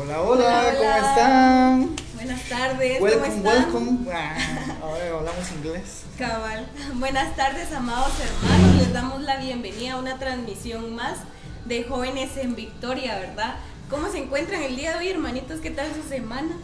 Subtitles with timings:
[0.00, 1.96] Hola, hola, ¿cómo están?
[2.14, 3.64] Buenas tardes, welcome, ¿cómo están?
[3.74, 4.36] Welcome, ah,
[4.82, 5.82] ahora hablamos inglés.
[6.18, 6.66] Cabal.
[6.94, 8.76] Buenas tardes, amados hermanos.
[8.76, 11.18] Les damos la bienvenida a una transmisión más
[11.66, 13.56] de Jóvenes en Victoria, ¿verdad?
[13.90, 15.60] ¿Cómo se encuentran el día de hoy, hermanitos?
[15.60, 16.56] ¿Qué tal su semana?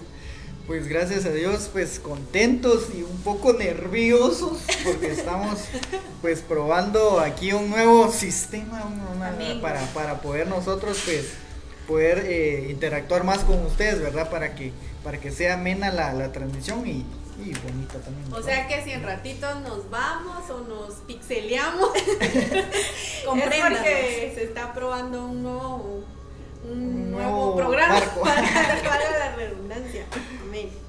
[0.66, 5.60] Pues gracias a Dios, pues contentos y un poco nerviosos porque estamos
[6.22, 8.82] pues probando aquí un nuevo sistema
[9.14, 11.26] una- para, para poder nosotros pues
[11.86, 14.30] poder eh, interactuar más con ustedes, ¿verdad?
[14.30, 14.72] Para que,
[15.04, 17.04] para que sea amena la, la transmisión y,
[17.38, 18.26] y bonita también.
[18.32, 18.44] O ¿verdad?
[18.46, 23.78] sea que si en ratitos nos vamos o nos pixeleamos, es Compréndanos.
[23.78, 26.04] porque se está probando un nuevo,
[26.64, 28.40] un Un nuevo, nuevo programa para
[29.18, 30.04] la redundancia.
[30.42, 30.85] Amén.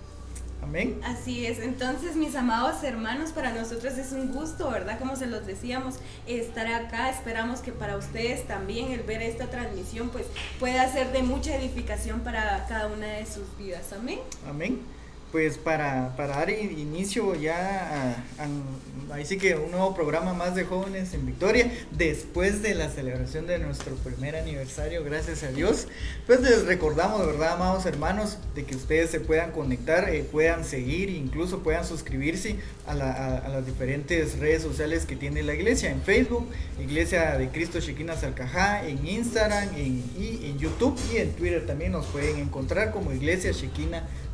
[0.67, 0.99] Amén.
[1.03, 4.99] Así es, entonces mis amados hermanos, para nosotros es un gusto, ¿verdad?
[4.99, 5.95] Como se los decíamos,
[6.25, 7.09] estar acá.
[7.09, 10.25] Esperamos que para ustedes también el ver esta transmisión pues
[10.59, 13.93] pueda ser de mucha edificación para cada una de sus vidas.
[13.93, 14.19] Amén.
[14.47, 14.96] Amén.
[15.31, 20.55] Pues para, para dar in- inicio ya a, ahí sí que un nuevo programa más
[20.55, 25.89] de jóvenes en Victoria, después de la celebración de nuestro primer aniversario, gracias a Dios.
[26.25, 31.09] Pues les recordamos, verdad, amados hermanos, de que ustedes se puedan conectar, eh, puedan seguir,
[31.09, 32.55] incluso puedan suscribirse
[32.87, 36.47] a las diferentes redes sociales que tiene la iglesia, en Facebook,
[36.79, 41.91] Iglesia de Cristo Chiquina Salcajá, en Instagram en, y en YouTube y en Twitter también
[41.91, 44.26] nos pueden encontrar como Iglesia Chiquina Salcajá.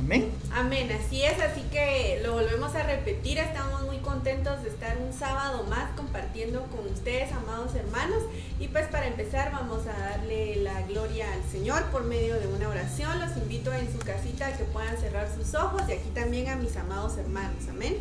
[0.00, 0.30] Amén.
[0.52, 5.12] Amén, así es, así que lo volvemos a repetir, estamos muy contentos de estar un
[5.12, 8.22] sábado más compartiendo con ustedes, amados hermanos,
[8.58, 12.68] y pues para empezar vamos a darle la gloria al Señor por medio de una
[12.68, 16.48] oración, los invito en su casita a que puedan cerrar sus ojos y aquí también
[16.48, 17.98] a mis amados hermanos, amén.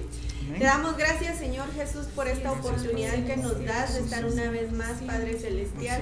[0.58, 4.72] Te damos gracias Señor Jesús por esta oportunidad que nos das de estar una vez
[4.72, 6.02] más, Padre Celestial.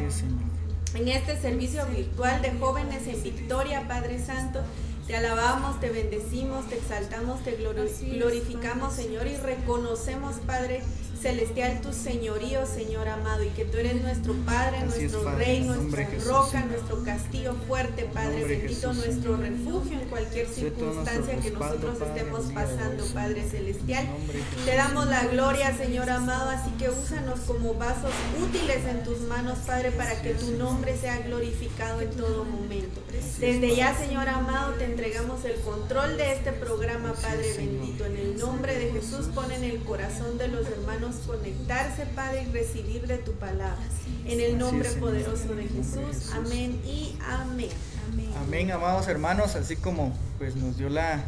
[0.97, 4.61] En este servicio virtual de jóvenes en Victoria, Padre Santo.
[5.05, 8.93] Te alabamos, te bendecimos, te exaltamos, te glorificamos.
[8.93, 10.81] Señor, y reconocemos, Padre
[11.21, 15.45] celestial, tu señorío, Señor amado, y que tú eres nuestro Padre, Así es, nuestro Padre,
[15.45, 16.67] Rey, nuestra Jesús, roca, Señor.
[16.67, 22.45] nuestro castillo fuerte, Padre bendito, Jesús, nuestro refugio en cualquier circunstancia que nosotros Padre, estemos
[22.53, 23.05] pasando.
[23.13, 24.07] Padre celestial.
[24.31, 24.65] Jesús.
[24.65, 28.11] Te damos la gloria, Señor amado, así que úsanos como vasos
[28.41, 33.01] útiles en tus manos, Padre, para que tu nombre sea glorificado en todo momento.
[33.39, 38.05] Desde ya, Señor amado, te entregamos el control de este programa, Padre bendito.
[38.05, 42.51] En el nombre de Jesús, pon en el corazón de los hermanos conectarse, Padre, y
[42.51, 43.77] recibir de tu palabra.
[44.25, 46.31] En el nombre poderoso de Jesús.
[46.33, 47.69] Amén y amén.
[48.11, 48.29] Amén.
[48.37, 51.23] Amén, amados hermanos, así como pues nos dio la,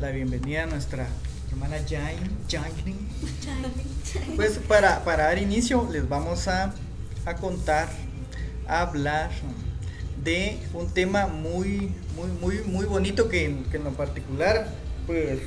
[0.00, 1.06] la bienvenida a nuestra
[1.50, 2.18] hermana Jain.
[4.36, 6.72] Pues para, para dar inicio les vamos a,
[7.24, 7.88] a contar,
[8.68, 9.30] a hablar
[10.22, 14.68] de un tema muy, muy, muy, muy bonito que, en- que en lo particular,
[15.06, 15.40] pues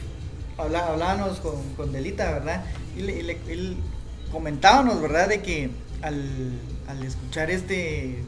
[0.58, 2.64] habla, hablábamos con, con Delita, ¿verdad?
[3.08, 3.78] Él
[4.32, 5.30] comentábamos, ¿verdad?
[5.30, 5.70] De que
[6.02, 6.22] al,
[6.88, 8.20] al escuchar este,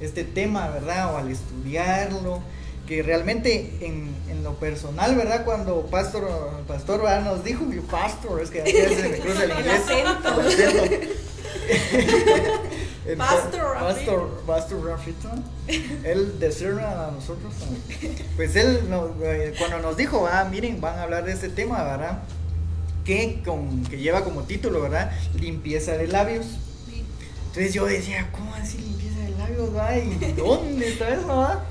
[0.00, 1.14] este tema, ¿verdad?
[1.14, 2.40] O al estudiarlo,
[2.86, 5.44] que realmente en, en lo personal, ¿verdad?
[5.44, 6.28] Cuando Pastor,
[6.68, 7.22] Pastor ¿verdad?
[7.24, 9.80] nos dijo, y Pastor, es que aquí se me cruza el El inglés.
[9.82, 10.40] acento.
[10.40, 11.06] El acento.
[13.06, 15.28] El Pastor pa- Pastor, Pastor Rafito,
[16.04, 17.54] él decirnos a nosotros,
[18.36, 21.82] pues él nos- eh, cuando nos dijo, ah, miren, van a hablar de este tema,
[21.84, 22.18] ¿verdad?
[23.06, 25.12] Que, con, que lleva como título, ¿verdad?
[25.40, 26.46] Limpieza de labios.
[27.46, 29.74] Entonces yo decía, ¿cómo así limpieza de labios?
[29.76, 29.96] va?
[29.96, 31.26] ¿Y dónde está eso?
[31.28, 31.64] va?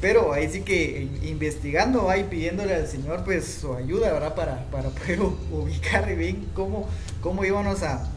[0.00, 4.34] Pero ahí sí que investigando va y pidiéndole al Señor pues su ayuda, ¿verdad?
[4.36, 6.88] Para, para poder ubicar bien cómo,
[7.20, 8.08] cómo íbamos a,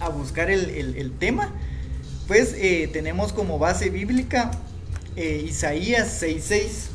[0.00, 1.52] a buscar el, el- el tema.
[2.26, 4.50] Pues eh, tenemos como base bíblica
[5.16, 6.86] eh, Isaías 6.6,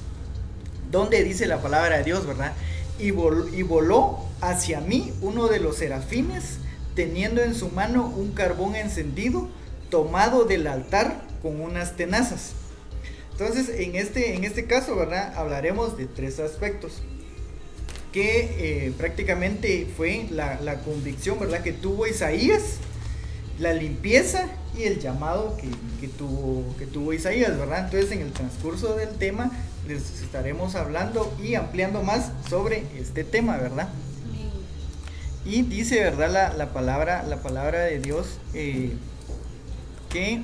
[0.91, 2.53] donde dice la palabra de Dios, ¿verdad?
[2.99, 6.57] Y, vol- y voló hacia mí uno de los serafines,
[6.95, 9.47] teniendo en su mano un carbón encendido,
[9.89, 12.53] tomado del altar con unas tenazas.
[13.31, 15.33] Entonces, en este, en este caso, ¿verdad?
[15.35, 17.01] Hablaremos de tres aspectos.
[18.11, 21.61] Que eh, prácticamente fue la, la convicción, ¿verdad?
[21.61, 22.77] Que tuvo Isaías,
[23.59, 25.67] la limpieza y el llamado que,
[26.01, 27.85] que tuvo, que tuvo Isaías, ¿verdad?
[27.85, 29.51] Entonces, en el transcurso del tema,
[29.87, 33.89] les estaremos hablando y ampliando más sobre este tema, ¿verdad?
[35.47, 36.29] Y dice, ¿verdad?
[36.29, 38.91] La, la palabra, la palabra de Dios eh,
[40.09, 40.41] que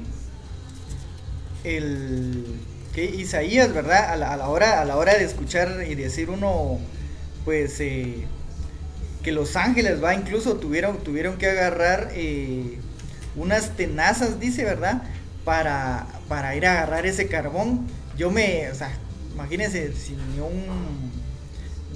[1.66, 2.46] el
[2.94, 4.12] que Isaías, ¿verdad?
[4.12, 6.80] A la, a la hora, a la hora de escuchar y decir uno,
[7.44, 8.26] pues, eh,
[9.24, 12.78] que los ángeles, va, incluso tuvieron, tuvieron que agarrar eh,
[13.36, 15.04] unas tenazas, dice, ¿verdad?
[15.44, 18.96] Para, para ir a agarrar ese carbón, yo me, o sea,
[19.34, 21.12] imagínense si ni un,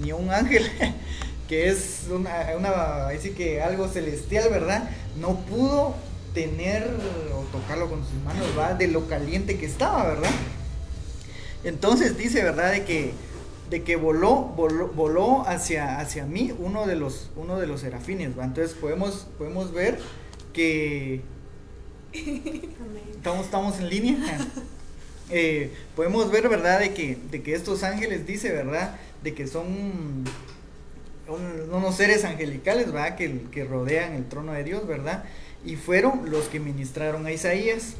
[0.02, 0.66] ni un ángel,
[1.48, 4.90] que es una, que algo celestial, ¿verdad?
[5.20, 5.96] No pudo
[6.34, 6.90] tener
[7.34, 8.76] o tocarlo con sus manos, ¿verdad?
[8.76, 10.30] De lo caliente que estaba, ¿verdad?
[11.64, 12.72] Entonces dice, ¿verdad?
[12.74, 13.14] De que,
[13.70, 18.30] de que voló, voló, voló hacia, hacia mí uno de los, uno de los serafines,
[18.30, 18.46] ¿verdad?
[18.46, 20.00] Entonces podemos, podemos ver
[20.54, 21.22] que...
[23.16, 24.18] Estamos, estamos en línea.
[25.30, 26.80] Eh, podemos ver, ¿verdad?
[26.80, 28.96] De que, de que estos ángeles, dice, ¿verdad?
[29.24, 30.24] De que son
[31.28, 33.16] unos seres angelicales, ¿verdad?
[33.16, 35.24] Que, que rodean el trono de Dios, ¿verdad?
[35.66, 37.96] Y fueron los que ministraron a Isaías.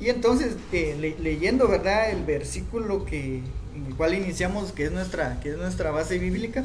[0.00, 2.10] Y entonces, eh, leyendo, ¿verdad?
[2.10, 3.42] El versículo que,
[3.74, 6.64] en el cual iniciamos, que es nuestra, que es nuestra base bíblica,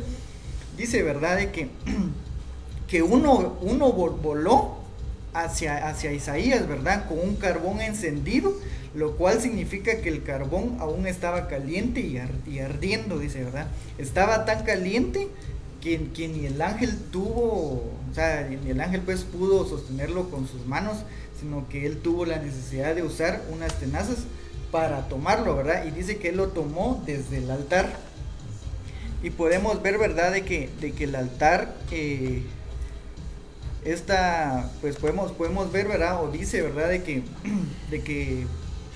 [0.78, 1.38] dice, ¿verdad?
[1.38, 1.70] De que,
[2.88, 4.84] que uno, uno voló
[5.34, 7.08] hacia, hacia Isaías, ¿verdad?
[7.08, 8.54] Con un carbón encendido,
[8.94, 13.68] lo cual significa que el carbón aún estaba caliente y, ardiendo, dice, ¿verdad?
[13.98, 15.28] Estaba tan caliente
[15.84, 20.48] que, que, ni el ángel tuvo, o sea, ni el ángel pues pudo sostenerlo con
[20.48, 21.00] sus manos,
[21.38, 24.20] sino que él tuvo la necesidad de usar unas tenazas
[24.72, 25.86] para tomarlo, ¿verdad?
[25.86, 27.98] Y dice que él lo tomó desde el altar.
[29.22, 30.32] Y podemos ver, ¿verdad?
[30.32, 32.44] De que, de que el altar, eh,
[33.84, 36.24] esta, pues podemos, podemos ver, ¿verdad?
[36.24, 36.90] O dice, ¿verdad?
[36.90, 37.24] De que,
[37.92, 38.48] de que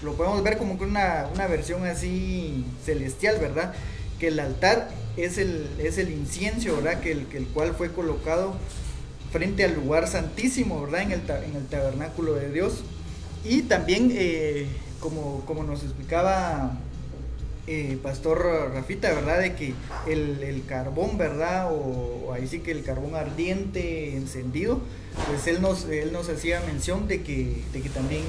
[0.03, 3.73] lo podemos ver como que una, una versión así celestial, ¿verdad?
[4.19, 7.01] Que el altar es el, es el incienso, ¿verdad?
[7.01, 8.55] Que el, que el cual fue colocado
[9.31, 11.01] frente al lugar santísimo, ¿verdad?
[11.01, 12.83] En el, en el tabernáculo de Dios.
[13.43, 14.67] Y también, eh,
[14.99, 16.77] como, como nos explicaba
[17.65, 19.39] eh, Pastor Rafita, ¿verdad?
[19.39, 19.73] De que
[20.07, 21.69] el, carbón, ¿verdad?
[21.71, 24.79] O, ahí sí que el carbón ardiente, encendido,
[25.27, 28.23] pues él nos, él nos hacía mención de que, de que también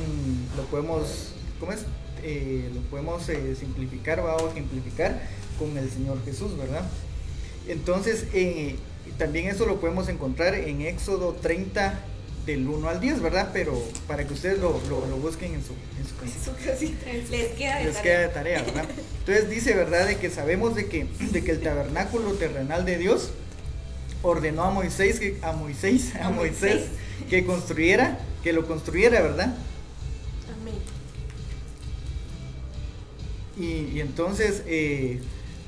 [0.57, 1.85] lo podemos, ¿cómo es?
[2.25, 3.23] Eh, lo podemos
[3.59, 4.37] simplificar, ¿va?
[4.37, 5.21] o ejemplificar
[5.59, 6.89] con el Señor Jesús, ¿verdad?
[7.67, 8.25] Entonces,
[9.19, 12.01] también eso lo podemos encontrar en Éxodo 30
[12.47, 13.51] del 1 al 10, ¿verdad?
[13.53, 14.73] Pero para que ustedes lo,
[15.21, 18.03] busquen en su, en Les queda de Les tarea.
[18.03, 18.87] Queda tarea ¿verdad?
[19.19, 20.07] Entonces dice, ¿verdad?
[20.07, 23.31] De que sabemos de que, de que el tabernáculo terrenal de Dios
[24.23, 26.87] ordenó a Moisés, que, a Moisés, a Moisés
[27.29, 29.55] que construyera, que lo construyera, ¿verdad?
[30.61, 30.75] Amén.
[33.59, 35.21] Y, entonces eh,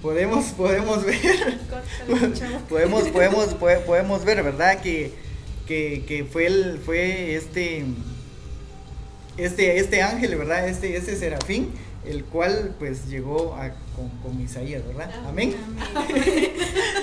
[0.03, 1.59] podemos, podemos ver,
[2.69, 3.55] podemos, podemos,
[3.87, 4.81] podemos ver, ¿verdad?
[4.81, 5.13] Que,
[5.67, 7.85] que, fue el, fue este,
[9.37, 10.69] este, este ángel, ¿verdad?
[10.69, 11.73] Este, este serafín,
[12.05, 15.11] el cual pues llegó a, con, con Isaías, ¿verdad?
[15.29, 15.55] Amén.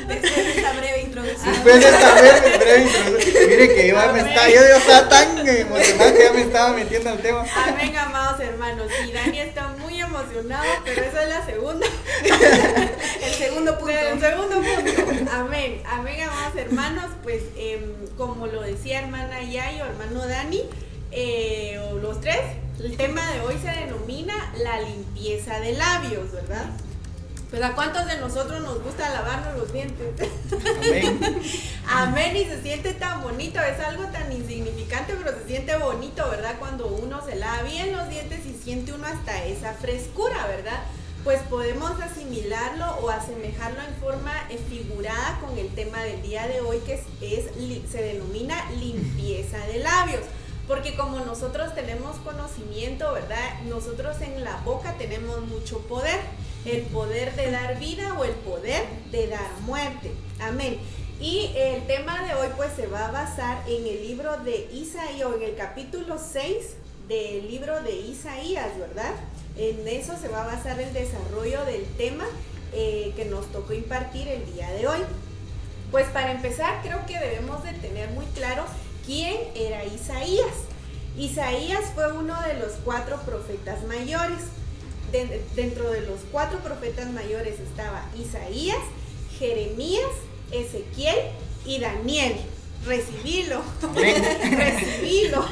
[0.07, 1.53] Después de esta breve introducción.
[1.53, 3.49] Después de esta breve, introducción.
[3.49, 7.09] Mire que yo, me estaba, yo, yo estaba tan emocionado que ya me estaba metiendo
[7.09, 7.45] al tema.
[7.55, 8.91] Amén, amados hermanos.
[9.07, 9.86] Y Dani está muy
[10.21, 11.87] emocionado, pero esa es la segunda.
[13.23, 13.93] el segundo punto.
[13.93, 15.31] El segundo punto.
[15.31, 15.81] Amén.
[15.85, 17.05] Amén, amados hermanos.
[17.23, 20.63] Pues em, como lo decía hermana Yayo, hermano Dani,
[21.11, 22.39] eh, los tres,
[22.79, 26.67] el tema de hoy se denomina la limpieza de labios, ¿verdad?
[27.49, 30.15] Pues a cuántos de nosotros nos gusta lavarnos los dientes.
[30.51, 31.41] Amén.
[31.89, 32.35] Amén.
[32.35, 36.55] Y se siente tan bonito, es algo tan insignificante, pero se siente bonito, ¿verdad?
[36.59, 40.83] Cuando uno se lava bien los dientes y siente uno hasta esa frescura, ¿verdad?
[41.23, 44.33] Pues podemos asimilarlo o asemejarlo en forma
[44.69, 47.43] figurada con el tema del día de hoy, que es
[47.89, 50.21] se denomina limpieza de labios.
[50.67, 53.61] Porque como nosotros tenemos conocimiento, ¿verdad?
[53.69, 56.19] Nosotros en la boca tenemos mucho poder.
[56.67, 60.11] El poder de dar vida o el poder de dar muerte.
[60.39, 60.77] Amén.
[61.19, 65.27] Y el tema de hoy pues se va a basar en el libro de Isaías
[65.27, 66.75] o en el capítulo 6
[67.07, 69.13] del libro de Isaías, ¿verdad?
[69.55, 72.25] En eso se va a basar el desarrollo del tema
[72.73, 74.99] eh, que nos tocó impartir el día de hoy.
[75.89, 78.65] Pues para empezar creo que debemos de tener muy claro
[79.07, 80.67] ¿Quién era Isaías?
[81.17, 84.39] Isaías fue uno de los cuatro profetas mayores.
[85.11, 88.77] Dentro de los cuatro profetas mayores estaba Isaías,
[89.37, 90.09] Jeremías,
[90.51, 91.17] Ezequiel
[91.65, 92.35] y Daniel.
[92.85, 93.63] Recibilo,
[93.95, 95.43] recibilo.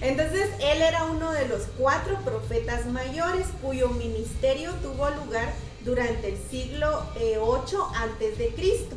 [0.00, 5.52] Entonces él era uno de los cuatro profetas mayores cuyo ministerio tuvo lugar
[5.84, 7.06] durante el siglo
[7.40, 8.96] 8 eh, antes de Cristo.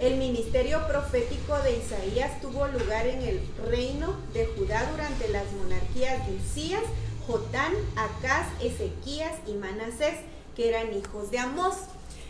[0.00, 6.24] El ministerio profético de Isaías tuvo lugar en el reino de Judá durante las monarquías
[6.24, 6.84] de Usías,
[7.28, 10.18] Jotán, Acaz, Ezequías y Manasés,
[10.56, 11.74] que eran hijos de Amós.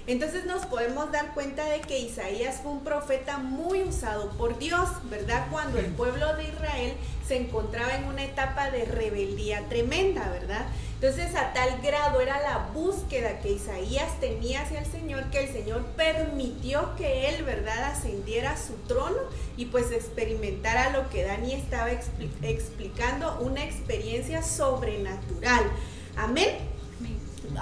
[0.09, 4.89] Entonces nos podemos dar cuenta de que Isaías fue un profeta muy usado por Dios,
[5.11, 5.49] ¿verdad?
[5.51, 6.95] Cuando el pueblo de Israel
[7.27, 10.65] se encontraba en una etapa de rebeldía tremenda, ¿verdad?
[10.95, 15.53] Entonces a tal grado era la búsqueda que Isaías tenía hacia el Señor que el
[15.53, 19.19] Señor permitió que él, ¿verdad?, ascendiera a su trono
[19.59, 25.65] y pues experimentara lo que Dani estaba explicando, una experiencia sobrenatural.
[26.17, 26.78] Amén.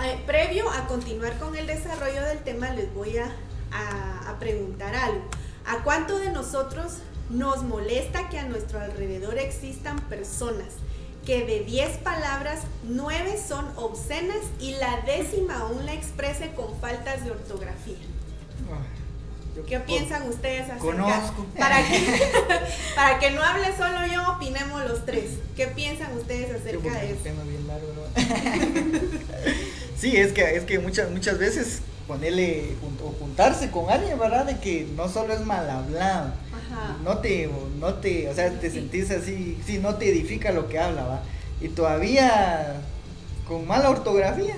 [0.05, 3.31] Eh, previo a continuar con el desarrollo del tema, les voy a,
[3.73, 5.23] a preguntar algo.
[5.67, 6.99] ¿A cuánto de nosotros
[7.31, 10.75] nos molesta que a nuestro alrededor existan personas
[11.25, 17.25] que de 10 palabras, 9 son obscenas y la décima aún la exprese con faltas
[17.25, 17.97] de ortografía?
[19.67, 20.81] ¿Qué piensan ustedes acerca?
[20.81, 21.47] Conozco.
[21.59, 22.23] Para que,
[22.95, 25.38] para que no hable solo yo, opinemos los tres.
[25.57, 27.23] ¿Qué piensan ustedes acerca de eso?
[27.23, 28.03] Bien largo, ¿no?
[29.99, 34.47] sí, es que, es que muchas, muchas veces ponerle o juntarse con alguien, ¿verdad?
[34.47, 36.33] De que no solo es mal hablado,
[37.03, 40.79] no te, no te, o sea, te sentís así, sí, no te edifica lo que
[40.79, 41.23] habla, ¿va?
[41.61, 42.81] Y todavía
[43.49, 44.57] con mala ortografía,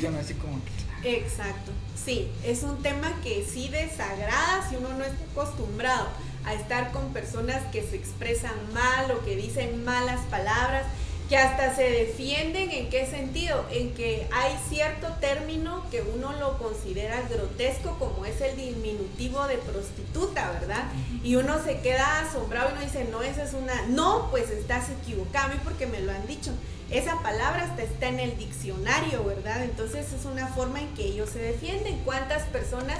[0.00, 1.18] yo me así como que...
[1.18, 1.72] Exacto,
[2.02, 6.08] sí, es un tema que sí desagrada si uno no está acostumbrado
[6.44, 10.86] a estar con personas que se expresan mal o que dicen malas palabras
[11.30, 16.58] que hasta se defienden en qué sentido, en que hay cierto término que uno lo
[16.58, 20.90] considera grotesco como es el diminutivo de prostituta, ¿verdad?
[21.22, 24.88] Y uno se queda asombrado y uno dice, no, esa es una, no, pues estás
[24.90, 26.50] equivocado, porque me lo han dicho.
[26.90, 29.62] Esa palabra hasta está en el diccionario, ¿verdad?
[29.62, 32.00] Entonces es una forma en que ellos se defienden.
[32.04, 32.98] ¿Cuántas personas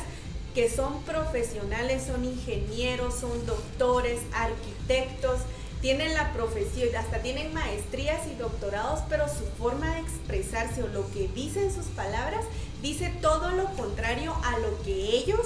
[0.54, 5.40] que son profesionales, son ingenieros, son doctores, arquitectos,
[5.80, 11.10] tienen la profesión, hasta tienen maestrías y doctorados, pero su forma de expresarse o lo
[11.12, 12.44] que dicen sus palabras
[12.82, 15.40] dice todo lo contrario a lo que ellos,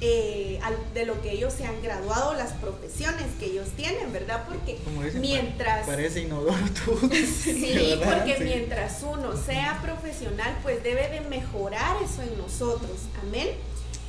[0.00, 0.60] eh,
[0.92, 4.44] de lo que ellos se han graduado, las profesiones que ellos tienen, ¿verdad?
[4.46, 4.78] Porque
[5.14, 5.86] mientras...
[5.86, 7.08] Parece inodoro todo.
[7.10, 12.98] sí, porque mientras uno sea profesional, pues debe de mejorar eso en nosotros.
[13.22, 13.48] Amén.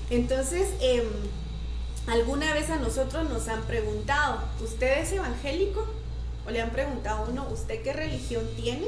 [0.10, 1.04] Entonces, eh,
[2.08, 5.86] Alguna vez a nosotros nos han preguntado, ¿usted es evangélico?
[6.48, 8.88] O le han preguntado a uno, ¿usted qué religión tiene?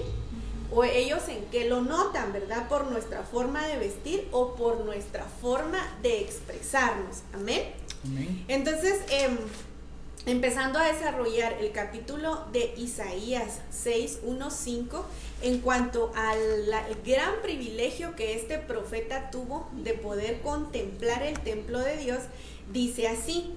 [0.72, 2.70] O ellos en qué lo notan, ¿verdad?
[2.70, 7.18] Por nuestra forma de vestir o por nuestra forma de expresarnos.
[7.34, 7.64] Amén.
[8.48, 9.38] Entonces, em,
[10.26, 15.06] empezando a desarrollar el capítulo de Isaías 6, 1, 5,
[15.42, 21.98] en cuanto al gran privilegio que este profeta tuvo de poder contemplar el templo de
[21.98, 22.20] Dios,
[22.72, 23.54] dice así,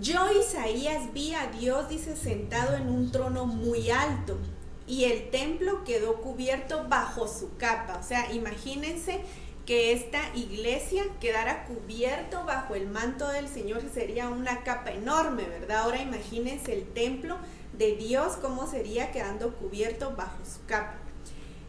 [0.00, 4.36] yo Isaías vi a Dios, dice, sentado en un trono muy alto
[4.86, 7.98] y el templo quedó cubierto bajo su capa.
[7.98, 9.20] O sea, imagínense
[9.66, 15.82] que esta iglesia quedara cubierto bajo el manto del Señor, sería una capa enorme, ¿verdad?
[15.82, 17.36] Ahora imagínense el templo
[17.76, 20.96] de Dios, cómo sería quedando cubierto bajo su capa.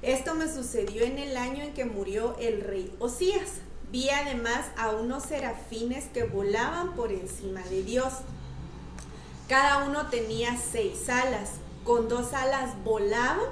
[0.01, 3.55] Esto me sucedió en el año en que murió el rey Osías.
[3.91, 8.13] Vi además a unos serafines que volaban por encima de Dios.
[9.47, 11.53] Cada uno tenía seis alas.
[11.83, 13.47] Con dos alas volaban,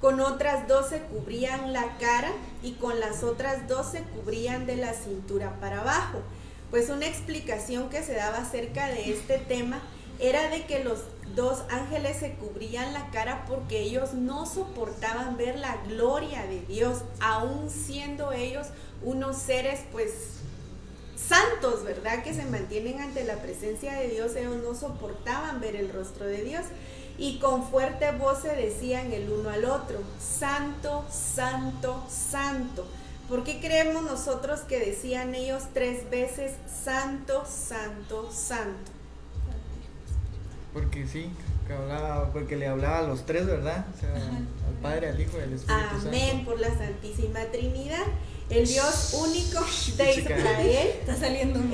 [0.00, 2.30] con otras dos se cubrían la cara
[2.62, 6.20] y con las otras dos se cubrían de la cintura para abajo.
[6.70, 9.80] Pues una explicación que se daba acerca de este tema
[10.18, 11.00] era de que los
[11.34, 16.98] dos ángeles se cubrían la cara porque ellos no soportaban ver la gloria de Dios,
[17.20, 18.66] aun siendo ellos
[19.02, 20.12] unos seres pues
[21.16, 22.22] santos, ¿verdad?
[22.22, 26.42] Que se mantienen ante la presencia de Dios, ellos no soportaban ver el rostro de
[26.42, 26.64] Dios
[27.18, 32.86] y con fuerte voz se decían el uno al otro, santo, santo, santo.
[33.28, 36.52] ¿Por qué creemos nosotros que decían ellos tres veces,
[36.82, 38.92] santo, santo, santo?
[40.72, 41.30] Porque sí,
[41.66, 43.84] que hablaba, porque le hablaba a los tres, ¿verdad?
[43.94, 46.08] O sea, al Padre, al Hijo y al Espíritu Santo.
[46.08, 48.06] Amén, por la Santísima Trinidad.
[48.50, 49.60] El Dios único
[49.96, 50.88] de Israel.
[51.00, 51.60] Está saliendo.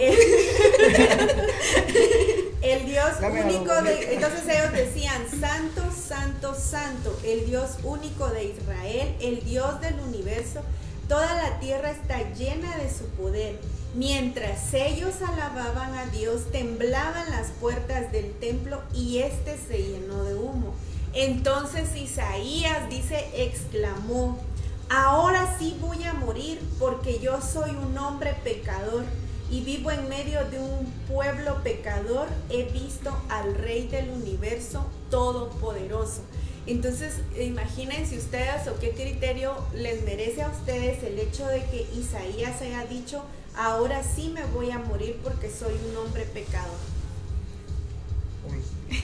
[2.63, 4.15] El, Dios único de.
[4.15, 7.17] Entonces ellos decían: Santo, Santo, Santo.
[7.25, 10.63] El Dios único de Israel, el Dios del universo.
[11.09, 13.61] Toda la tierra está llena de su poder.
[13.95, 20.35] Mientras ellos alababan a Dios, temblaban las puertas del templo y éste se llenó de
[20.35, 20.75] humo.
[21.13, 24.41] Entonces Isaías dice, exclamó,
[24.89, 29.05] ahora sí voy a morir porque yo soy un hombre pecador
[29.51, 32.29] y vivo en medio de un pueblo pecador.
[32.51, 36.23] He visto al Rey del universo todopoderoso.
[36.67, 42.63] Entonces, imagínense ustedes o qué criterio les merece a ustedes el hecho de que Isaías
[42.63, 43.23] haya dicho,
[43.55, 46.79] ahora sí me voy a morir porque soy un hombre pecador.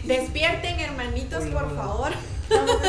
[0.05, 2.13] Despierten, hermanitos, por favor.
[2.50, 2.85] Estamos,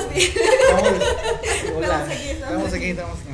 [2.03, 3.31] aquí, estamos aquí, estamos aquí.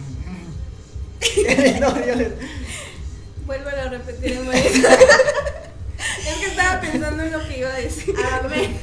[3.45, 8.13] Vuelvo a repetir en Es que estaba pensando en lo que iba a decir.
[8.43, 8.77] Amén.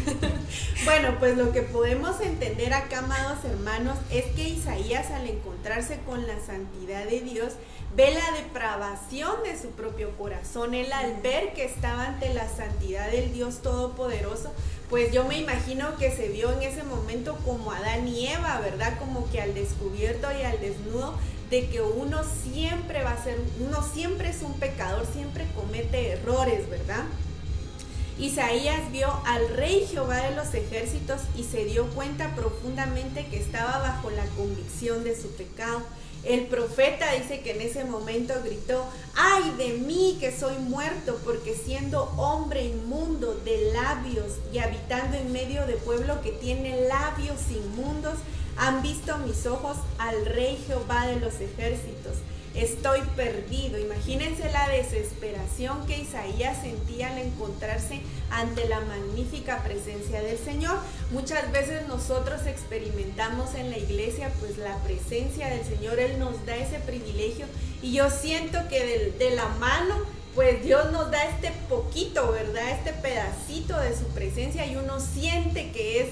[0.84, 6.26] Bueno, pues lo que podemos entender acá, amados hermanos, es que Isaías al encontrarse con
[6.26, 7.54] la santidad de Dios,
[7.96, 10.74] ve la depravación de su propio corazón.
[10.74, 14.52] Él al ver que estaba ante la santidad del Dios Todopoderoso,
[14.90, 18.98] pues yo me imagino que se vio en ese momento como Adán y Eva, ¿verdad?
[18.98, 21.14] Como que al descubierto y al desnudo
[21.48, 26.68] de que uno siempre va a ser, uno siempre es un pecador, siempre comete errores,
[26.68, 27.04] ¿verdad?
[28.18, 33.78] Isaías vio al rey Jehová de los ejércitos y se dio cuenta profundamente que estaba
[33.78, 35.83] bajo la convicción de su pecado.
[36.23, 41.54] El profeta dice que en ese momento gritó, ay de mí que soy muerto, porque
[41.54, 48.14] siendo hombre inmundo de labios y habitando en medio de pueblo que tiene labios inmundos,
[48.56, 52.18] han visto mis ojos al rey Jehová de los ejércitos
[52.54, 53.78] estoy perdido.
[53.78, 60.78] Imagínense la desesperación que Isaías sentía al encontrarse ante la magnífica presencia del Señor.
[61.11, 66.56] Muchas veces nosotros experimentamos en la iglesia pues la presencia del Señor, Él nos da
[66.56, 67.46] ese privilegio
[67.82, 69.96] y yo siento que de, la mano
[70.34, 72.70] pues Dios nos da este poquito, ¿verdad?
[72.70, 76.08] Este pedacito de su presencia y uno siente que es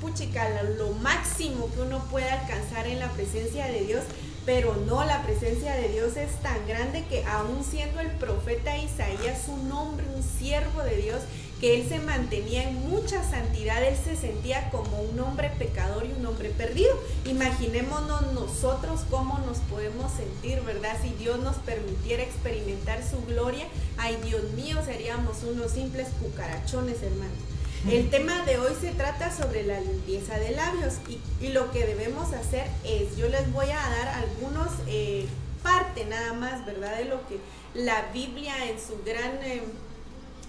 [0.00, 4.02] puchica lo máximo que uno puede alcanzar en la presencia de Dios
[4.46, 9.48] pero no, la presencia de Dios es tan grande que aún siendo el profeta Isaías
[9.48, 11.22] un hombre, un siervo de Dios,
[11.60, 16.12] que él se mantenía en mucha santidad, él se sentía como un hombre pecador y
[16.12, 16.94] un hombre perdido.
[17.24, 20.98] Imaginémonos nosotros cómo nos podemos sentir, ¿verdad?
[21.00, 27.53] Si Dios nos permitiera experimentar su gloria, ay Dios mío, seríamos unos simples cucarachones, hermano.
[27.90, 30.94] El tema de hoy se trata sobre la limpieza de labios
[31.40, 35.26] y, lo que debemos hacer es, yo les voy a dar algunos eh,
[35.62, 36.96] parte nada más, ¿verdad?
[36.96, 37.38] De lo que
[37.74, 39.62] la Biblia en su gran eh,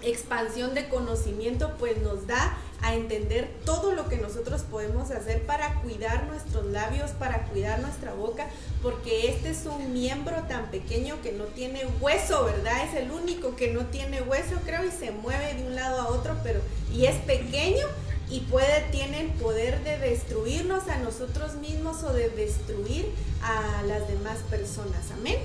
[0.00, 5.80] expansión de conocimiento pues nos da a entender todo lo que nosotros podemos hacer para
[5.82, 8.48] cuidar nuestros labios, para cuidar nuestra boca,
[8.82, 12.84] porque este es un miembro tan pequeño que no tiene hueso, ¿verdad?
[12.88, 16.08] Es el único que no tiene hueso, creo, y se mueve de un lado a
[16.08, 16.60] otro, pero
[16.92, 17.86] y es pequeño
[18.28, 23.06] y puede tiene el poder de destruirnos a nosotros mismos o de destruir
[23.42, 25.10] a las demás personas.
[25.12, 25.36] Amén.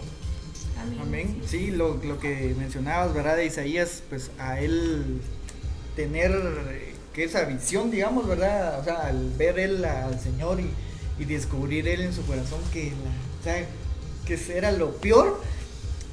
[0.99, 1.41] Amén.
[1.45, 3.37] Sí, lo, que mencionabas, ¿verdad?
[3.37, 5.21] De Isaías, pues a él
[5.95, 6.31] tener
[7.13, 8.79] que esa visión, digamos, ¿verdad?
[8.79, 10.69] O sea, al ver él al Señor y,
[11.25, 12.93] descubrir él en su corazón que,
[13.39, 13.63] o sea,
[14.25, 15.39] que era lo peor.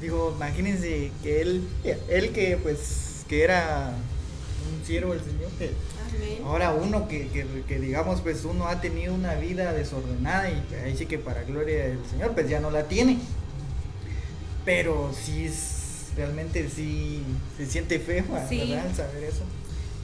[0.03, 1.67] Digo, imagínense que él,
[2.11, 3.95] él que pues, que era
[4.71, 5.51] un siervo del Señor,
[6.45, 7.27] ahora uno que,
[7.67, 11.85] que, digamos, pues uno ha tenido una vida desordenada y ahí sí que para gloria
[11.85, 13.19] del Señor, pues ya no la tiene.
[14.67, 17.23] Pero sí es, realmente sí
[17.57, 18.95] se siente feo, ¿verdad?
[18.95, 19.45] Saber eso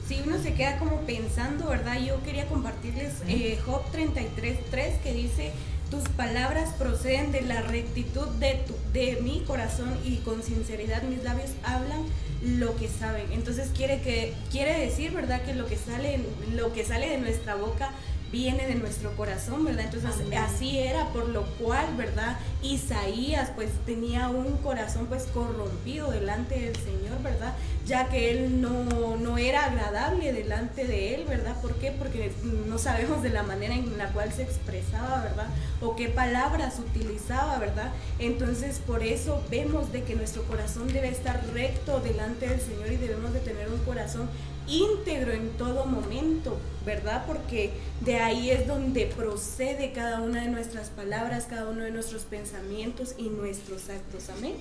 [0.07, 1.99] si uno se queda como pensando, ¿verdad?
[1.99, 5.51] Yo quería compartirles eh, Job 33.3 que dice,
[5.89, 11.23] tus palabras proceden de la rectitud de, tu, de mi corazón y con sinceridad mis
[11.23, 12.03] labios hablan
[12.43, 13.31] lo que saben.
[13.31, 15.41] Entonces quiere, que, quiere decir, ¿verdad?
[15.43, 16.19] Que lo que, sale,
[16.53, 17.91] lo que sale de nuestra boca
[18.35, 19.85] viene de nuestro corazón, ¿verdad?
[19.85, 22.37] Entonces así era, por lo cual, ¿verdad?
[22.61, 27.53] Isaías pues tenía un corazón pues corrompido delante del Señor, ¿verdad?
[27.87, 31.55] Ya que él no, no era agradable delante de él, ¿verdad?
[31.61, 31.91] ¿Por qué?
[31.91, 32.33] Porque
[32.67, 35.47] no sabemos de la manera en la cual se expresaba, ¿verdad?
[35.79, 37.93] O qué palabras utilizaba, ¿verdad?
[38.19, 42.97] Entonces por eso vemos de que nuestro corazón debe estar recto delante del Señor y
[42.97, 44.27] debemos de tener un corazón
[44.67, 47.25] íntegro en todo momento, ¿verdad?
[47.25, 52.23] Porque de ahí es donde procede cada una de nuestras palabras, cada uno de nuestros
[52.23, 54.29] pensamientos y nuestros actos.
[54.29, 54.55] Amén.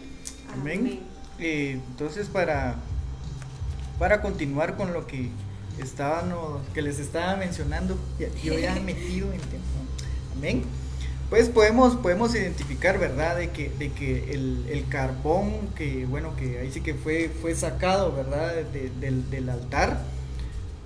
[0.53, 1.01] Amén.
[1.39, 2.77] Eh, entonces, para,
[3.99, 5.31] para continuar con lo que
[5.79, 6.33] estaban,
[6.73, 7.99] que les estaba mencionando,
[8.43, 9.69] yo ya metido en tiempo.
[10.37, 10.84] Amén
[11.31, 13.37] pues podemos, podemos identificar, ¿verdad?
[13.37, 18.15] De que, de que el, carbón, que bueno, que ahí sí que fue, fue sacado,
[18.15, 18.55] ¿verdad?
[18.65, 20.01] del, altar,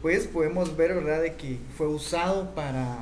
[0.00, 1.22] pues podemos ver, ¿verdad?
[1.22, 2.98] De que fue usado para,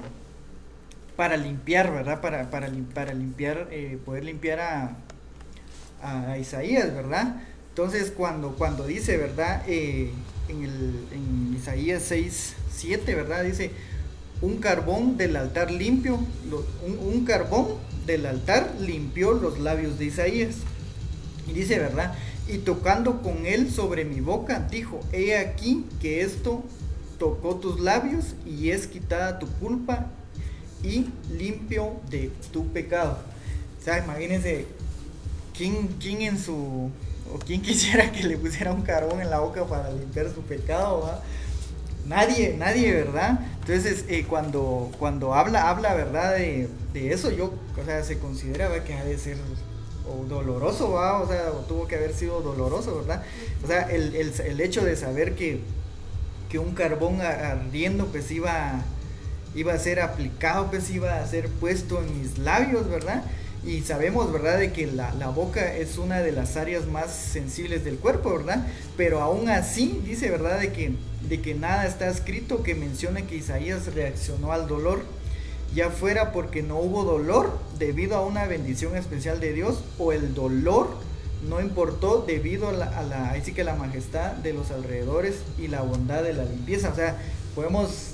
[1.15, 2.21] para limpiar, ¿verdad?
[2.21, 4.97] Para, para, para limpiar, eh, poder limpiar a,
[6.03, 7.43] a, Isaías, ¿verdad?
[7.69, 9.63] Entonces cuando, cuando dice, ¿verdad?
[9.69, 10.11] Eh,
[10.49, 13.45] en, el, en Isaías 6, 7, ¿verdad?
[13.45, 13.71] Dice,
[14.43, 16.19] un carbón del altar limpio,
[16.85, 17.67] un, carbón
[18.07, 20.57] del altar limpió los labios de Isaías.
[21.49, 22.15] Y dice, ¿verdad?
[22.49, 26.63] Y tocando con él sobre mi boca, dijo, he aquí que esto
[27.19, 30.07] tocó tus labios y es quitada tu culpa
[30.83, 33.19] y limpio de tu pecado.
[33.81, 34.67] O sea, imagínense,
[35.57, 36.91] ¿quién, quién en su,
[37.33, 41.21] o quién quisiera que le pusiera un carbón en la boca para limpiar su pecado?
[42.07, 43.41] Nadie, nadie, ¿verdad?
[43.61, 46.35] Entonces, eh, cuando, cuando habla, habla, ¿verdad?
[46.35, 49.37] De, eso, yo, o sea, se considera que ha de ser
[50.09, 51.21] o doloroso, ¿va?
[51.21, 53.23] O sea, tuvo que haber sido doloroso, ¿verdad?
[53.63, 55.61] O sea, el, el, el hecho de saber que,
[56.49, 58.83] que un carbón ardiendo, pues iba,
[59.55, 63.25] iba a ser aplicado, pues iba a ser puesto en mis labios, ¿verdad?
[63.67, 67.85] Y sabemos, ¿verdad?, de que la, la, boca es una de las áreas más sensibles
[67.85, 68.65] del cuerpo, ¿verdad?
[68.97, 70.93] Pero aún así dice, ¿verdad?, de que,
[71.29, 75.03] de que nada está escrito que mencione que Isaías reaccionó al dolor,
[75.75, 80.33] ya fuera porque no hubo dolor debido a una bendición especial de Dios o el
[80.33, 80.89] dolor
[81.49, 85.83] no importó debido a la, ahí sí que la majestad de los alrededores y la
[85.83, 86.91] bondad de la limpieza.
[86.91, 87.19] O sea,
[87.55, 88.13] podemos,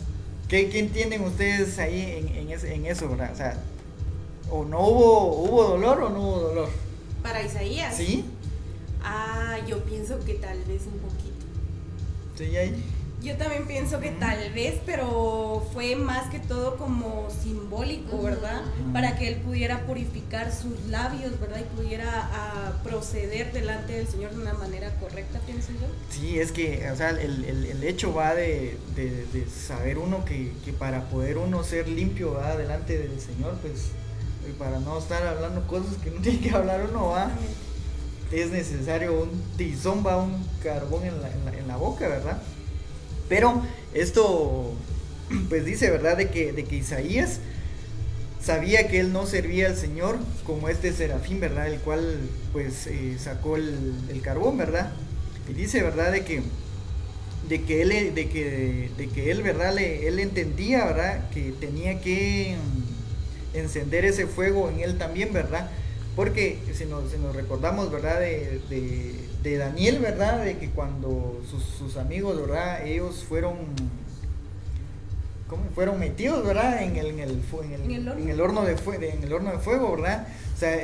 [0.48, 3.30] ¿qué, qué entienden ustedes ahí en, en, en eso, verdad?
[3.32, 3.56] O sea,
[4.52, 6.68] o no hubo, hubo dolor o no hubo dolor.
[7.22, 7.96] Para Isaías.
[7.96, 8.24] Sí.
[9.02, 11.46] Ah, yo pienso que tal vez un poquito.
[12.36, 12.84] Sí, ahí.
[13.22, 18.62] Yo también pienso que tal vez, pero fue más que todo como simbólico, ¿verdad?
[18.92, 21.60] Para que él pudiera purificar sus labios, ¿verdad?
[21.60, 25.86] Y pudiera uh, proceder delante del Señor de una manera correcta, pienso yo.
[26.10, 30.24] Sí, es que, o sea, el, el, el hecho va de, de, de saber uno
[30.24, 32.56] que, que, para poder uno ser limpio, ¿va?
[32.56, 33.92] Delante del Señor, pues,
[34.48, 37.30] y para no estar hablando cosas que no tiene que hablar uno, ¿va?
[38.30, 42.40] Es necesario un tizón, va, un carbón en la, en la, en la boca, ¿verdad?
[43.28, 43.62] Pero
[43.94, 44.72] esto,
[45.48, 46.16] pues dice, ¿verdad?
[46.16, 47.40] De que, de que Isaías
[48.42, 51.68] sabía que él no servía al Señor como este serafín, ¿verdad?
[51.68, 52.18] El cual,
[52.52, 54.92] pues, eh, sacó el, carbón, ¿verdad?
[55.48, 56.12] Y dice, ¿verdad?
[56.12, 56.42] De que,
[57.48, 59.74] de que él, de que, de que él, ¿verdad?
[59.74, 61.30] Le, él entendía, ¿verdad?
[61.30, 62.56] Que tenía que
[63.54, 65.70] encender ese fuego en él también, ¿verdad?
[66.16, 68.20] Porque si nos, si nos recordamos, ¿verdad?
[68.20, 70.44] De, de, de, Daniel, ¿verdad?
[70.44, 72.86] De que cuando sus, sus, amigos, ¿verdad?
[72.86, 73.54] Ellos fueron,
[75.48, 75.62] ¿cómo?
[75.74, 76.82] Fueron metidos, ¿verdad?
[76.82, 78.22] En el, en el, en el, ¿En el, horno?
[78.22, 80.28] En el horno, de, fuego, en el horno de fuego, ¿verdad?
[80.54, 80.82] O sea,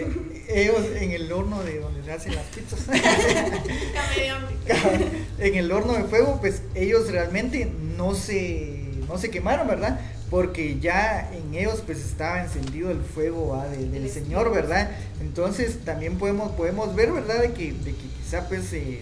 [0.48, 2.86] ellos en el horno de donde se hacen las pizzas.
[5.38, 10.00] en el horno de fuego, pues ellos realmente no se, no se quemaron, ¿verdad?
[10.30, 13.66] Porque ya en ellos pues estaba encendido el fuego ¿va?
[13.68, 14.90] De, del Señor, ¿verdad?
[15.20, 17.40] Entonces también podemos, podemos ver, ¿verdad?
[17.40, 19.00] De que, de que quizá pues eh,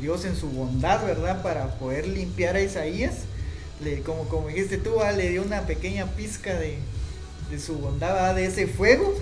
[0.00, 1.42] Dios en su bondad, ¿verdad?
[1.42, 3.20] Para poder limpiar a Isaías,
[3.82, 5.12] le, como, como dijiste tú, ¿va?
[5.12, 6.76] le dio una pequeña pizca de,
[7.50, 8.34] de su bondad, ¿va?
[8.34, 9.14] de ese fuego,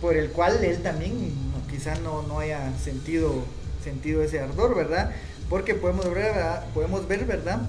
[0.00, 1.12] por el cual él también
[1.50, 3.42] no, quizá no, no haya sentido,
[3.82, 5.10] sentido ese ardor, ¿verdad?
[5.50, 6.64] Porque podemos ver, ¿verdad?
[6.72, 7.60] Podemos ver, ¿verdad?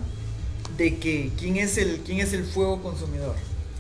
[0.78, 3.36] De que quién es el quién es el fuego consumidor.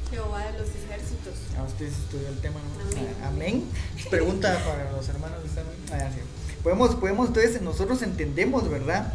[0.09, 1.33] Jehová de los ejércitos.
[1.57, 2.97] Ah, ustedes estudió el tema, ¿no?
[2.97, 3.15] Amén.
[3.21, 3.63] Ah, amén.
[4.09, 5.61] Pregunta para los hermanos de
[5.93, 6.21] ah, sí.
[6.63, 9.13] Podemos, podemos, entonces, nosotros entendemos, ¿verdad?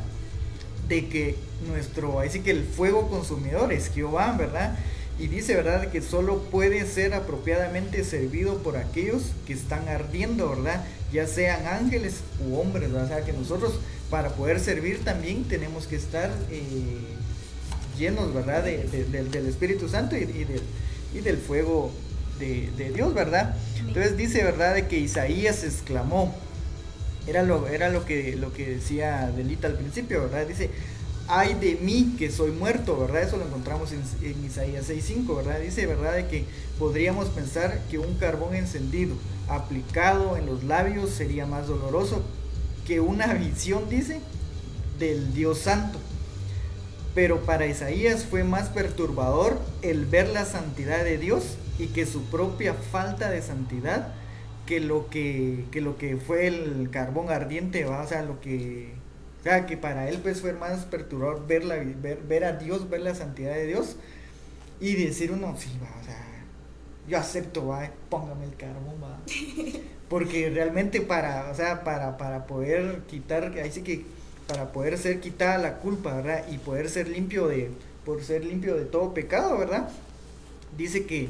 [0.88, 4.78] De que nuestro, ahí sí que el fuego consumidor es Jehová, ¿verdad?
[5.18, 5.90] Y dice, ¿verdad?
[5.90, 10.84] Que solo puede ser apropiadamente servido por aquellos que están ardiendo, ¿verdad?
[11.12, 13.04] Ya sean ángeles u hombres, ¿verdad?
[13.04, 13.74] O sea, que nosotros
[14.10, 16.30] para poder servir también tenemos que estar...
[16.50, 17.16] Eh,
[18.00, 18.64] llenos, ¿verdad?
[18.64, 20.62] De, de, de, del Espíritu Santo y, y, del,
[21.14, 21.92] y del fuego
[22.40, 23.54] de, Dios, ¿verdad?
[23.78, 24.74] Entonces dice, ¿verdad?
[24.74, 26.34] De que Isaías exclamó,
[27.26, 30.46] era lo, era lo, que, lo que decía Delita al principio, ¿verdad?
[30.46, 30.70] Dice,
[31.28, 33.22] ay de mí que soy muerto, ¿verdad?
[33.22, 35.60] Eso lo encontramos en, en Isaías 6.5, ¿verdad?
[35.60, 36.14] Dice, ¿verdad?
[36.14, 36.44] De que
[36.78, 39.14] podríamos pensar que un carbón encendido
[39.48, 42.22] aplicado en los labios sería más doloroso
[42.86, 44.20] que una visión, dice,
[44.98, 45.98] del Dios Santo.
[47.14, 52.24] Pero para Isaías fue más perturbador el ver la santidad de Dios y que su
[52.24, 54.14] propia falta de santidad
[54.66, 58.02] que lo que, que lo que fue el carbón ardiente, ¿va?
[58.02, 58.92] o sea, lo que,
[59.40, 62.88] o sea, que para él pues fue más perturbador ver, la, ver, ver a Dios,
[62.88, 63.96] ver la santidad de Dios
[64.80, 66.24] y decir uno, sí, va, o sea,
[67.08, 69.18] yo acepto, va, póngame el carbón, va.
[70.08, 74.04] Porque realmente para, o sea, para, para poder quitar, ahí sí que
[74.50, 76.44] para poder ser quitada la culpa, ¿verdad?
[76.50, 77.70] Y poder ser limpio de,
[78.04, 79.88] por ser limpio de todo pecado, ¿verdad?
[80.76, 81.28] Dice que,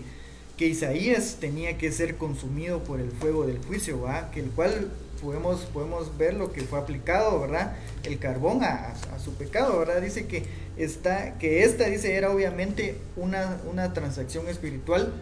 [0.57, 4.31] que Isaías tenía que ser consumido por el fuego del juicio, ¿va?
[4.31, 7.77] que el cual podemos, podemos ver lo que fue aplicado, ¿verdad?
[8.05, 10.01] El carbón a, su pecado, ¿verdad?
[10.01, 10.45] Dice que,
[10.79, 15.13] está, que esta, dice, era obviamente una, una transacción espiritual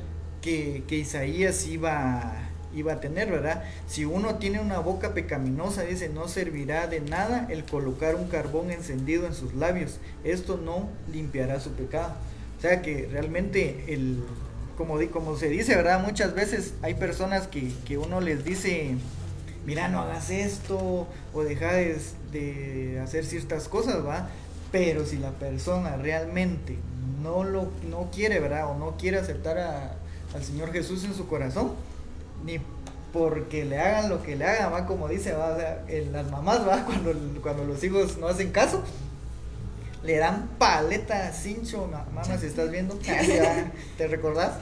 [0.41, 3.65] que, que Isaías iba, iba a tener, ¿verdad?
[3.87, 8.71] Si uno tiene una boca pecaminosa, dice, no servirá de nada el colocar un carbón
[8.71, 9.99] encendido en sus labios.
[10.25, 12.15] Esto no limpiará su pecado.
[12.59, 14.25] O sea que realmente el,
[14.77, 16.03] como, como se dice, ¿verdad?
[16.05, 18.97] Muchas veces hay personas que, que uno les dice,
[19.67, 24.29] mira, no hagas esto o deja de, hacer ciertas cosas, ¿va?
[24.73, 26.77] Pero si la persona realmente
[27.23, 28.71] no lo no quiere, ¿verdad?
[28.71, 31.73] O no quiere aceptar al Señor Jesús en su corazón,
[32.45, 32.61] ni
[33.13, 35.57] porque le hagan lo que le hagan, va como dice, va,
[36.13, 38.83] las mamás, va, cuando, cuando los hijos no hacen caso,
[40.03, 42.95] le dan paleta cincho, mamá, si estás viendo,
[43.97, 44.59] ¿te recordás?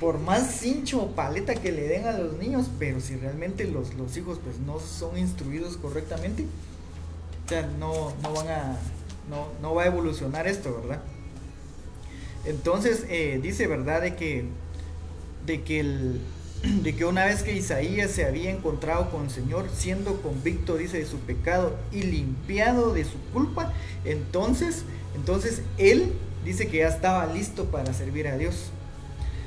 [0.00, 3.94] por más cincho o paleta que le den a los niños, pero si realmente los,
[3.94, 6.46] los hijos pues no son instruidos correctamente,
[7.44, 8.78] o sea, no, no van a,
[9.28, 11.00] no, no va a evolucionar esto, ¿verdad?
[12.44, 14.02] Entonces eh, dice, ¿verdad?
[14.02, 14.44] De que,
[15.46, 16.20] de que el,
[16.82, 20.98] de que una vez que Isaías se había encontrado con el Señor, siendo convicto, dice,
[20.98, 23.72] de su pecado y limpiado de su culpa,
[24.04, 26.12] entonces, entonces él
[26.44, 28.70] dice que ya estaba listo para servir a Dios.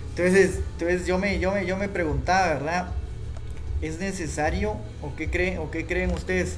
[0.09, 2.91] Entonces, entonces yo, me, yo, me, yo me preguntaba, ¿verdad?
[3.81, 6.57] ¿Es necesario o qué creen, o qué creen ustedes?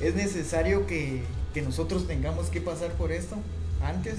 [0.00, 1.22] ¿Es necesario que,
[1.64, 3.36] nosotros tengamos que pasar por esto
[3.80, 4.16] antes?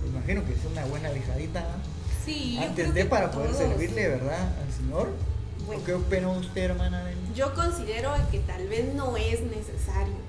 [0.00, 1.66] Pues imagino que es una buena dejadita.
[2.24, 4.54] Sí, antes de para poder servirle, ¿verdad?
[4.60, 5.10] Al Señor.
[5.86, 7.10] ¿Qué opina usted, hermana?
[7.34, 10.22] Yo considero que tal vez no es necesario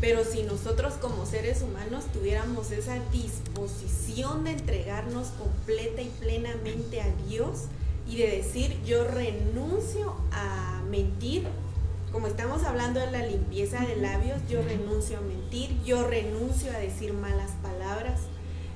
[0.00, 7.14] pero si nosotros como seres humanos tuviéramos esa disposición de entregarnos completa y plenamente a
[7.28, 7.64] Dios
[8.08, 11.46] y de decir yo renuncio a mentir,
[12.12, 16.78] como estamos hablando de la limpieza de labios, yo renuncio a mentir, yo renuncio a
[16.78, 18.20] decir malas palabras,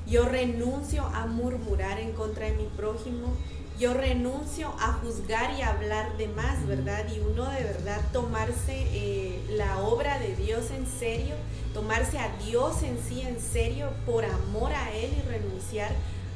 [0.06, 3.34] yo renuncio a murmurar en contra de mi prójimo,
[3.78, 7.06] yo renuncio a juzgar y hablar de más, ¿verdad?
[7.12, 11.34] Y uno de verdad tomarse eh, la obra de Dios en serio,
[11.72, 15.90] tomarse a Dios en sí en serio por amor a Él y renunciar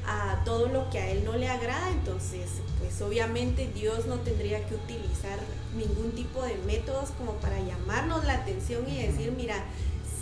[0.05, 4.67] a todo lo que a Él no le agrada, entonces pues obviamente Dios no tendría
[4.67, 5.39] que utilizar
[5.77, 9.65] ningún tipo de métodos como para llamarnos la atención y decir, mira,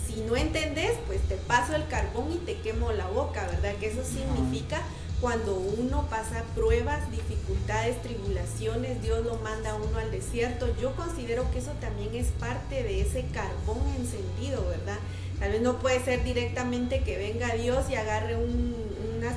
[0.07, 3.75] si no entendés, pues te paso el carbón y te quemo la boca, ¿verdad?
[3.81, 4.81] Que eso significa
[5.21, 10.69] cuando uno pasa pruebas, dificultades, tribulaciones, Dios lo manda a uno al desierto.
[10.81, 14.99] Yo considero que eso también es parte de ese carbón encendido, ¿verdad?
[15.41, 19.35] Tal vez no puede ser directamente que venga Dios y agarre unas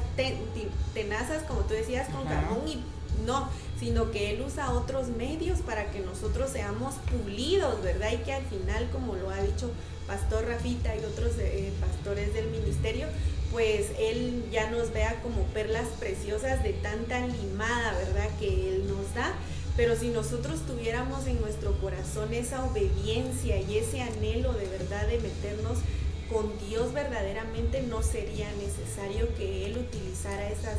[0.93, 2.83] tenazas, como tú decías, con carbón y
[3.25, 8.11] no, sino que Él usa otros medios para que nosotros seamos pulidos, ¿verdad?
[8.13, 9.71] Y que al final, como lo ha dicho
[10.07, 13.07] Pastor Rafita y otros eh, pastores del ministerio,
[13.51, 18.29] pues Él ya nos vea como perlas preciosas de tanta limada, ¿verdad?
[18.39, 19.33] Que Él nos da.
[19.75, 25.19] Pero si nosotros tuviéramos en nuestro corazón esa obediencia y ese anhelo de verdad de
[25.19, 25.77] meternos
[26.29, 30.77] con Dios verdaderamente, no sería necesario que Él utilizara esas,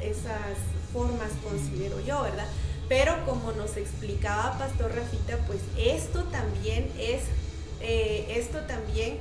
[0.00, 0.58] esas
[0.92, 2.46] formas, considero yo, ¿verdad?
[2.88, 7.22] Pero como nos explicaba Pastor Rafita, pues esto también es,
[7.80, 9.18] eh, esto también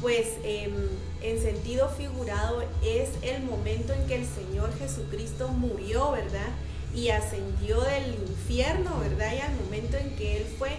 [0.00, 0.72] pues em,
[1.22, 6.48] en sentido figurado es el momento en que el Señor Jesucristo murió, ¿verdad?
[6.94, 9.32] Y ascendió del infierno, ¿verdad?
[9.36, 10.70] Y al momento en que Él fue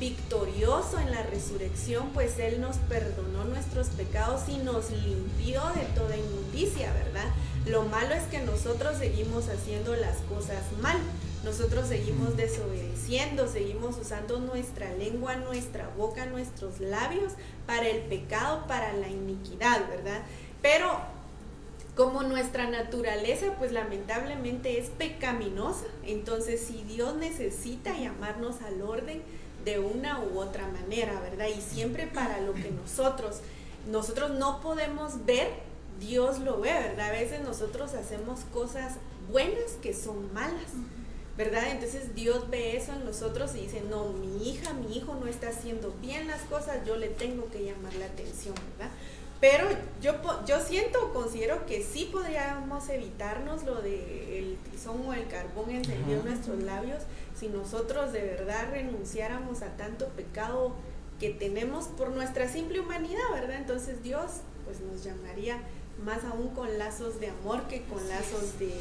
[0.00, 6.16] victorioso en la resurrección, pues Él nos perdonó nuestros pecados y nos limpió de toda
[6.16, 7.28] inmundicia, ¿verdad?
[7.66, 10.98] Lo malo es que nosotros seguimos haciendo las cosas mal.
[11.44, 17.32] Nosotros seguimos desobedeciendo, seguimos usando nuestra lengua, nuestra boca, nuestros labios
[17.66, 20.22] para el pecado, para la iniquidad, ¿verdad?
[20.60, 21.00] Pero
[21.96, 29.20] como nuestra naturaleza pues lamentablemente es pecaminosa, entonces si Dios necesita llamarnos al orden
[29.64, 31.46] de una u otra manera, ¿verdad?
[31.48, 33.40] Y siempre para lo que nosotros
[33.90, 35.48] nosotros no podemos ver,
[36.02, 37.08] Dios lo ve, ¿verdad?
[37.08, 38.94] A veces nosotros hacemos cosas
[39.30, 40.72] buenas que son malas.
[41.36, 41.70] ¿verdad?
[41.70, 45.48] Entonces Dios ve eso en nosotros y dice, no, mi hija, mi hijo no está
[45.48, 48.92] haciendo bien las cosas, yo le tengo que llamar la atención, ¿verdad?
[49.40, 49.66] Pero
[50.00, 50.14] yo,
[50.46, 56.26] yo siento, considero que sí podríamos evitarnos lo del tizón o el carbón encendido en
[56.26, 57.02] nuestros labios
[57.34, 60.74] si nosotros de verdad renunciáramos a tanto pecado
[61.18, 63.56] que tenemos por nuestra simple humanidad, ¿verdad?
[63.56, 65.58] Entonces Dios pues nos llamaría
[66.04, 68.72] más aún con lazos de amor que con lazos de,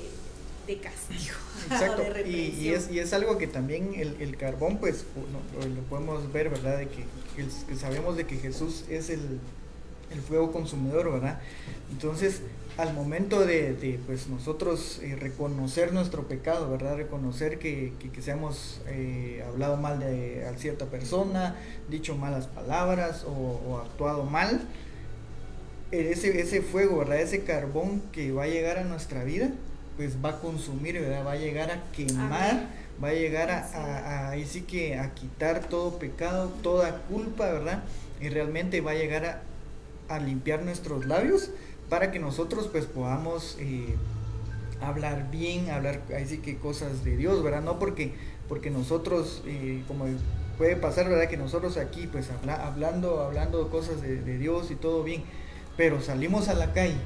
[0.68, 1.36] de castigo.
[1.72, 2.04] Exacto.
[2.26, 6.50] y, y, es, y es algo que también el, el carbón, pues, lo, podemos ver,
[6.50, 6.78] ¿verdad?
[6.78, 7.06] De que,
[7.36, 9.40] que, sabemos de que Jesús es el,
[10.12, 11.40] el fuego consumidor, ¿verdad?
[11.92, 12.42] Entonces,
[12.78, 16.96] al momento de, de pues nosotros eh, reconocer nuestro pecado, ¿verdad?
[16.96, 21.56] Reconocer que, que, que seamos eh, hablado mal de a cierta persona,
[21.90, 23.32] dicho malas palabras o,
[23.68, 24.68] o actuado mal,
[25.92, 27.20] ese, ese fuego, ¿verdad?
[27.20, 29.50] Ese carbón que va a llegar a nuestra vida,
[29.98, 31.26] pues va a consumir, ¿verdad?
[31.26, 32.68] Va a llegar a quemar,
[33.04, 37.84] va a llegar a, a, ahí sí que a quitar todo pecado, toda culpa, ¿verdad?
[38.22, 39.42] Y realmente va a llegar a,
[40.14, 41.52] a limpiar nuestros labios
[41.90, 43.96] para que nosotros pues podamos eh,
[44.82, 47.62] hablar bien, hablar ahí sí que cosas de Dios, ¿verdad?
[47.62, 48.14] No porque,
[48.48, 50.06] porque nosotros, eh, como
[50.58, 51.28] puede pasar, ¿verdad?
[51.28, 55.24] Que nosotros aquí pues habla, hablando, hablando cosas de, de Dios y todo bien,
[55.78, 56.98] pero salimos a la calle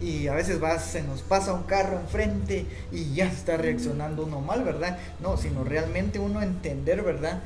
[0.00, 4.40] y a veces va, se nos pasa un carro enfrente y ya está reaccionando uno
[4.40, 4.98] mal, ¿verdad?
[5.20, 7.42] No, sino realmente uno entender, ¿verdad?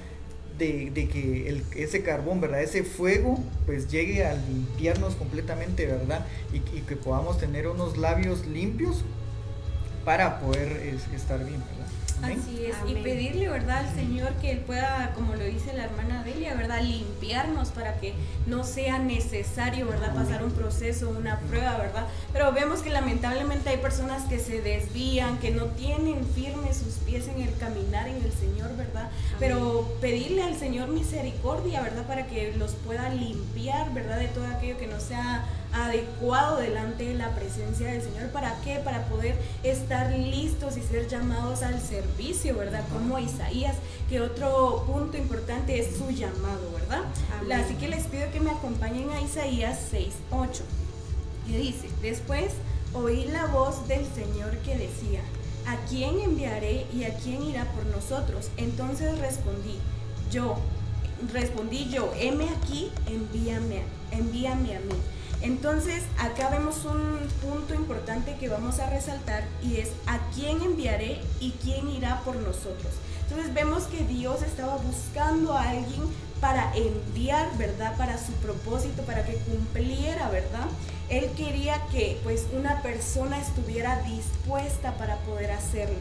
[0.59, 2.63] De, de que ese carbón, ¿verdad?
[2.63, 6.27] Ese fuego, pues llegue a limpiarnos completamente, ¿verdad?
[6.53, 9.05] Y que podamos tener unos labios limpios
[10.05, 11.87] para poder es, estar bien, ¿verdad?
[12.23, 12.99] Así es, Amén.
[12.99, 16.83] y pedirle, ¿verdad?, al Señor que Él pueda, como lo dice la hermana Delia, ¿verdad?,
[16.83, 18.13] limpiarnos para que
[18.47, 22.07] no sea necesario, ¿verdad?, pasar un proceso, una prueba, ¿verdad?
[22.35, 27.27] Pero vemos que lamentablemente hay personas que se desvían, que no tienen firmes sus pies
[27.29, 29.09] en el caminar en el Señor, ¿verdad?
[29.39, 34.77] Pero pedirle al Señor misericordia, ¿verdad?, para que los pueda limpiar, ¿verdad?, de todo aquello
[34.77, 38.29] que no sea adecuado delante de la presencia del Señor.
[38.31, 38.77] ¿Para qué?
[38.79, 42.85] Para poder estar listos y ser llamados al servicio, ¿verdad?
[42.93, 43.77] Como Isaías,
[44.09, 47.03] que otro punto importante es su llamado, ¿verdad?
[47.41, 47.61] Amén.
[47.61, 50.63] Así que les pido que me acompañen a Isaías 6.8,
[51.47, 52.53] que dice, después
[52.93, 55.21] oí la voz del Señor que decía,
[55.67, 58.51] ¿a quién enviaré y a quién irá por nosotros?
[58.57, 59.79] Entonces respondí,
[60.31, 60.57] yo,
[61.33, 64.97] respondí yo, heme aquí, envíame, envíame a mí.
[65.43, 71.21] Entonces, acá vemos un punto importante que vamos a resaltar y es a quién enviaré
[71.41, 72.93] y quién irá por nosotros.
[73.23, 76.03] Entonces vemos que Dios estaba buscando a alguien
[76.41, 77.97] para enviar, ¿verdad?
[77.97, 80.67] Para su propósito, para que cumpliera, ¿verdad?
[81.09, 85.99] Él quería que pues una persona estuviera dispuesta para poder hacerlo.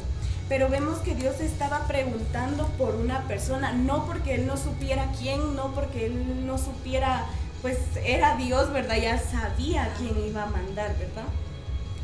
[0.48, 5.56] Pero vemos que Dios estaba preguntando por una persona, no porque Él no supiera quién,
[5.56, 7.28] no porque Él no supiera
[7.62, 8.98] pues era Dios, ¿verdad?
[9.02, 11.26] Ya sabía quién iba a mandar, ¿verdad?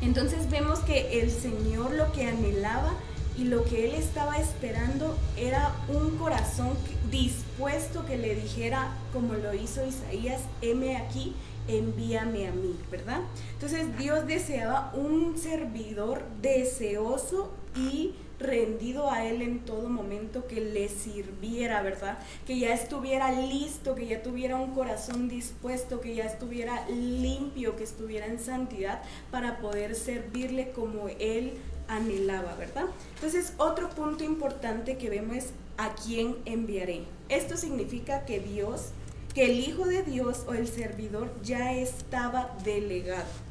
[0.02, 2.94] Entonces vemos que el Señor lo que anhelaba
[3.38, 6.72] y lo que él estaba esperando era un corazón
[7.10, 11.36] dispuesto que le dijera, como lo hizo Isaías, heme aquí,
[11.68, 13.22] envíame a mí, ¿verdad?
[13.54, 20.90] Entonces Dios deseaba un servidor deseoso y rendido a Él en todo momento, que le
[20.90, 22.20] sirviera, ¿verdad?
[22.46, 27.84] Que ya estuviera listo, que ya tuviera un corazón dispuesto, que ya estuviera limpio, que
[27.84, 31.54] estuviera en santidad para poder servirle como Él
[31.88, 32.86] anhelaba, ¿verdad?
[33.16, 37.04] Entonces, otro punto importante que vemos es a quién enviaré.
[37.30, 38.90] Esto significa que Dios,
[39.34, 43.45] que el Hijo de Dios o el servidor ya estaba delegado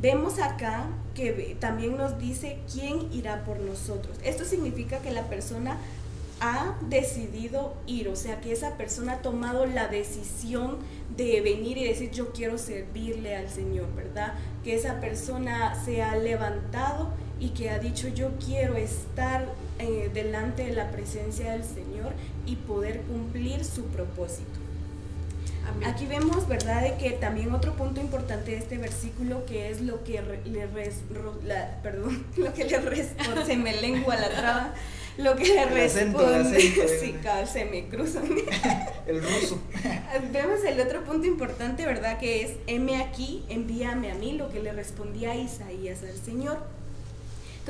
[0.00, 4.16] Vemos acá que también nos dice quién irá por nosotros.
[4.24, 5.76] Esto significa que la persona
[6.40, 10.78] ha decidido ir, o sea, que esa persona ha tomado la decisión
[11.14, 14.34] de venir y decir yo quiero servirle al Señor, ¿verdad?
[14.64, 20.64] Que esa persona se ha levantado y que ha dicho yo quiero estar eh, delante
[20.64, 22.14] de la presencia del Señor
[22.46, 24.59] y poder cumplir su propósito.
[25.68, 25.88] Amén.
[25.88, 30.02] Aquí vemos, ¿verdad?, de que también otro punto importante de este versículo que es lo
[30.04, 34.30] que re, le res, ro, la, perdón, lo que le responde, se me lengua la
[34.30, 34.74] traba,
[35.18, 36.60] lo que le responde,
[37.00, 38.24] sí, cada, se me cruzan.
[39.06, 39.60] el ruso.
[40.32, 44.60] Vemos el otro punto importante, ¿verdad?, que es, heme aquí, envíame a mí, lo que
[44.60, 46.79] le respondía Isaías al Señor.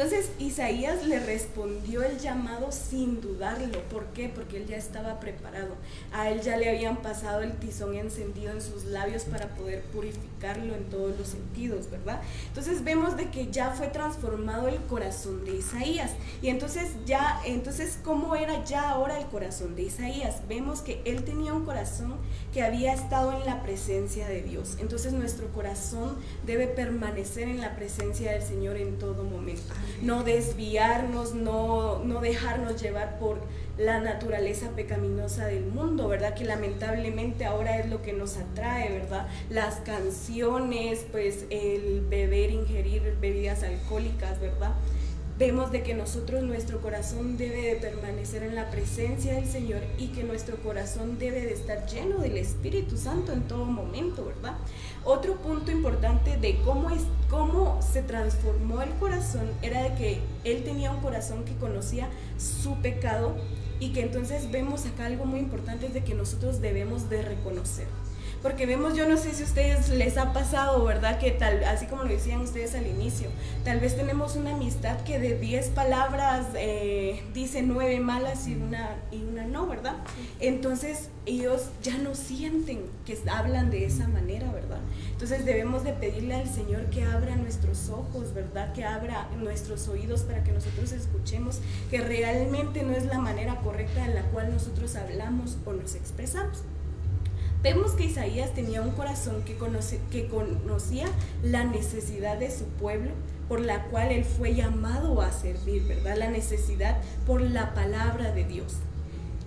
[0.03, 3.83] Entonces Isaías le respondió el llamado sin dudarlo.
[3.91, 4.31] ¿Por qué?
[4.31, 5.75] Porque él ya estaba preparado.
[6.11, 10.75] A él ya le habían pasado el tizón encendido en sus labios para poder purificarlo
[10.75, 12.23] en todos los sentidos, ¿verdad?
[12.47, 16.13] Entonces vemos de que ya fue transformado el corazón de Isaías.
[16.41, 20.37] Y entonces ya, entonces ¿cómo era ya ahora el corazón de Isaías?
[20.49, 22.15] Vemos que él tenía un corazón
[22.55, 24.79] que había estado en la presencia de Dios.
[24.81, 31.35] Entonces nuestro corazón debe permanecer en la presencia del Señor en todo momento no desviarnos,
[31.35, 33.39] no, no dejarnos llevar por
[33.79, 36.35] la naturaleza pecaminosa del mundo, ¿verdad?
[36.35, 39.27] Que lamentablemente ahora es lo que nos atrae, ¿verdad?
[39.49, 44.73] Las canciones, pues el beber, ingerir bebidas alcohólicas, ¿verdad?
[45.41, 50.09] Vemos de que nosotros, nuestro corazón debe de permanecer en la presencia del Señor y
[50.09, 54.59] que nuestro corazón debe de estar lleno del Espíritu Santo en todo momento, ¿verdad?
[55.03, 60.63] Otro punto importante de cómo, es, cómo se transformó el corazón era de que él
[60.63, 63.35] tenía un corazón que conocía su pecado
[63.81, 67.87] y que entonces vemos acá algo muy importante de que nosotros debemos de reconocer
[68.43, 71.19] porque vemos, yo no sé si a ustedes les ha pasado, ¿verdad?
[71.19, 73.29] Que tal, así como lo decían ustedes al inicio,
[73.65, 78.97] tal vez tenemos una amistad que de 10 palabras eh, dice 9 malas y una,
[79.13, 79.97] y una no, ¿verdad?
[80.41, 84.81] Entonces ellos ya no sienten que hablan de esa manera, ¿verdad?
[85.13, 88.73] Entonces debemos de pedirle al Señor que abra nuestros ojos, ¿verdad?
[88.73, 91.61] Que abra nuestros oídos para que nosotros escuchemos
[91.91, 96.65] que realmente no es la manera correcta en la cual nosotros hablamos o nos expresamos.
[97.63, 99.59] Vemos que Isaías tenía un corazón que,
[100.11, 101.07] que conocía
[101.43, 103.11] la necesidad de su pueblo,
[103.49, 106.17] por la cual él fue llamado a servir, ¿verdad?
[106.17, 108.77] La necesidad por la palabra de Dios.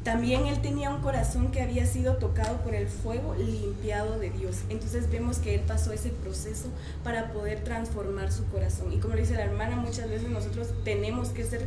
[0.03, 4.57] También él tenía un corazón que había sido tocado por el fuego, limpiado de Dios.
[4.70, 6.68] Entonces vemos que él pasó ese proceso
[7.05, 8.91] para poder transformar su corazón.
[8.91, 11.66] Y como dice la hermana, muchas veces nosotros tenemos que ser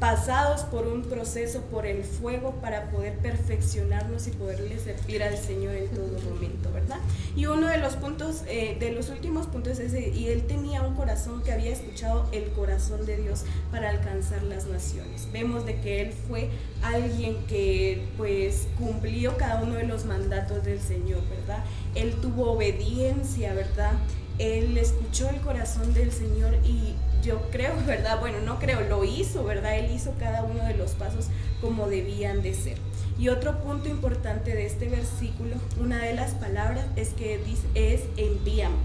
[0.00, 5.74] pasados por un proceso, por el fuego, para poder perfeccionarnos y poderle servir al Señor
[5.74, 6.98] en todo momento, ¿verdad?
[7.34, 10.82] Y uno de los puntos, eh, de los últimos puntos es ese, y él tenía
[10.82, 15.28] un corazón que había escuchado el corazón de Dios para alcanzar las naciones.
[15.32, 16.50] Vemos de que él fue
[16.82, 21.64] alguien que pues cumplió cada uno de los mandatos del Señor, ¿verdad?
[21.96, 23.92] Él tuvo obediencia, ¿verdad?
[24.38, 26.94] Él escuchó el corazón del Señor y
[27.28, 28.18] yo creo, ¿verdad?
[28.20, 29.78] Bueno, no creo, lo hizo, ¿verdad?
[29.78, 31.26] Él hizo cada uno de los pasos
[31.60, 32.78] como debían de ser.
[33.18, 37.40] Y otro punto importante de este versículo, una de las palabras es que
[37.74, 38.76] es envíame.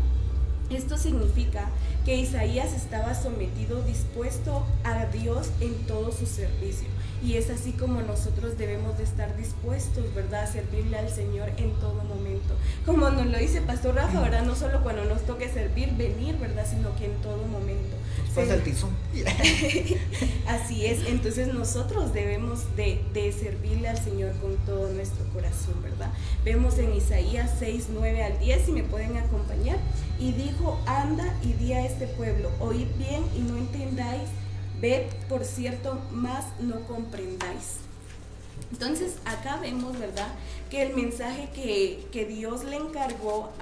[0.70, 1.70] Esto significa
[2.04, 6.88] que Isaías estaba sometido, dispuesto a Dios en todo su servicio.
[7.24, 11.72] Y es así como nosotros debemos de estar dispuestos, ¿verdad?, a servirle al Señor en
[11.76, 12.56] todo momento.
[12.86, 14.44] Como nos lo dice Pastor Rafa, ¿verdad?
[14.44, 17.96] No solo cuando nos toque servir, venir, ¿verdad?, sino que en todo momento.
[18.36, 18.90] Pasa el tizón.
[20.48, 26.12] así es, entonces nosotros debemos de, de, servirle al Señor con todo nuestro corazón, ¿verdad?
[26.44, 29.78] Vemos en Isaías 6, 9 al 10, si me pueden acompañar,
[30.20, 34.24] y dijo, anda y di a este pueblo, oíd bien y no entendáis
[34.84, 37.78] Ved, por cierto, más no comprendáis.
[38.70, 40.28] Entonces acá vemos, ¿verdad?
[40.70, 43.54] Que el mensaje que, Dios le encargó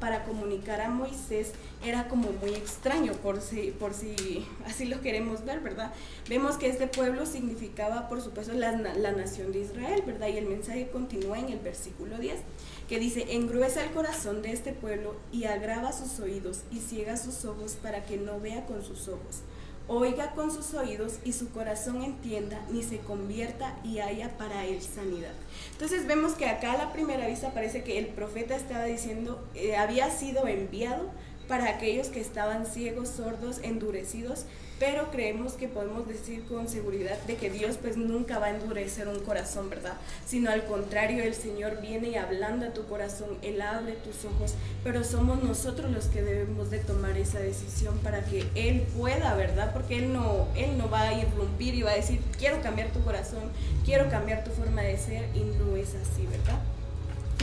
[0.00, 1.52] para comunicar a Moisés
[1.84, 5.92] era como muy extraño, por si, por si así lo queremos ver, ¿verdad?
[6.26, 10.28] Vemos que este pueblo significaba, por supuesto, la, la nación de Israel, ¿verdad?
[10.28, 12.40] Y el mensaje continúa en el versículo 10,
[12.88, 17.44] que dice, engruesa el corazón de este pueblo y agrava sus oídos y ciega sus
[17.44, 19.42] ojos para que no vea con sus ojos
[19.88, 24.80] oiga con sus oídos y su corazón entienda, ni se convierta y haya para él
[24.80, 25.32] sanidad.
[25.72, 29.76] Entonces vemos que acá a la primera vista parece que el profeta estaba diciendo, eh,
[29.76, 31.10] había sido enviado
[31.48, 34.46] para aquellos que estaban ciegos, sordos, endurecidos,
[34.78, 39.08] pero creemos que podemos decir con seguridad de que Dios pues nunca va a endurecer
[39.08, 39.94] un corazón, ¿verdad?
[40.26, 44.54] Sino al contrario, el Señor viene y hablando a tu corazón, Él abre tus ojos,
[44.82, 49.72] pero somos nosotros los que debemos de tomar esa decisión para que Él pueda, ¿verdad?
[49.72, 53.02] Porque Él no, Él no va a irrumpir y va a decir, quiero cambiar tu
[53.02, 53.44] corazón,
[53.84, 56.60] quiero cambiar tu forma de ser y no es así, ¿verdad?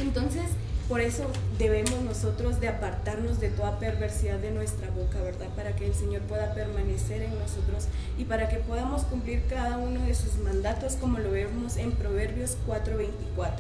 [0.02, 0.46] Entonces,
[0.90, 1.28] por eso
[1.60, 5.46] debemos nosotros de apartarnos de toda perversidad de nuestra boca, ¿verdad?
[5.56, 7.88] Para que el Señor pueda permanecer en nosotros
[8.18, 12.58] y para que podamos cumplir cada uno de sus mandatos como lo vemos en Proverbios
[12.66, 13.54] 4:24.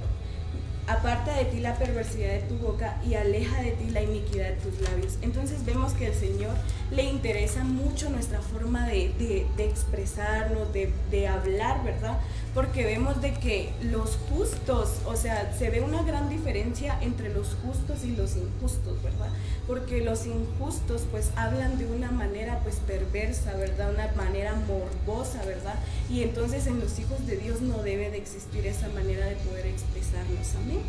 [0.87, 4.55] Aparta de ti la perversidad de tu boca y aleja de ti la iniquidad de
[4.55, 5.19] tus labios.
[5.21, 6.55] Entonces vemos que al Señor
[6.89, 12.17] le interesa mucho nuestra forma de, expresarnos, de, de hablar, ¿verdad?
[12.53, 17.55] Porque vemos de que los justos, o sea, se ve una gran diferencia entre los
[17.63, 19.29] justos y los injustos, ¿verdad?
[19.67, 23.93] Porque los injustos pues hablan de una manera pues perversa, ¿verdad?
[23.93, 25.75] Una manera morbosa, ¿verdad?
[26.09, 29.67] Y entonces en los hijos de Dios no debe de existir esa manera de poder
[29.67, 30.81] expresarnos, amén.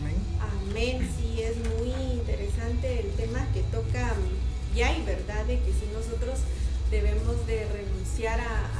[0.00, 1.00] Amén.
[1.00, 4.12] Amén, sí, es muy interesante el tema que toca
[4.74, 6.40] ya y verdad de que si nosotros
[6.90, 8.70] debemos de renunciar a,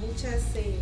[0.00, 0.40] muchas...
[0.54, 0.74] Eh,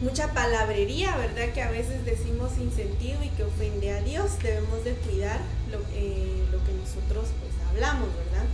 [0.00, 1.52] mucha palabrería, ¿verdad?
[1.52, 4.38] Que a veces decimos sin sentido y que ofende a Dios.
[4.42, 5.40] Debemos de cuidar
[5.70, 8.46] lo, eh, que nosotros pues hablamos, ¿verdad?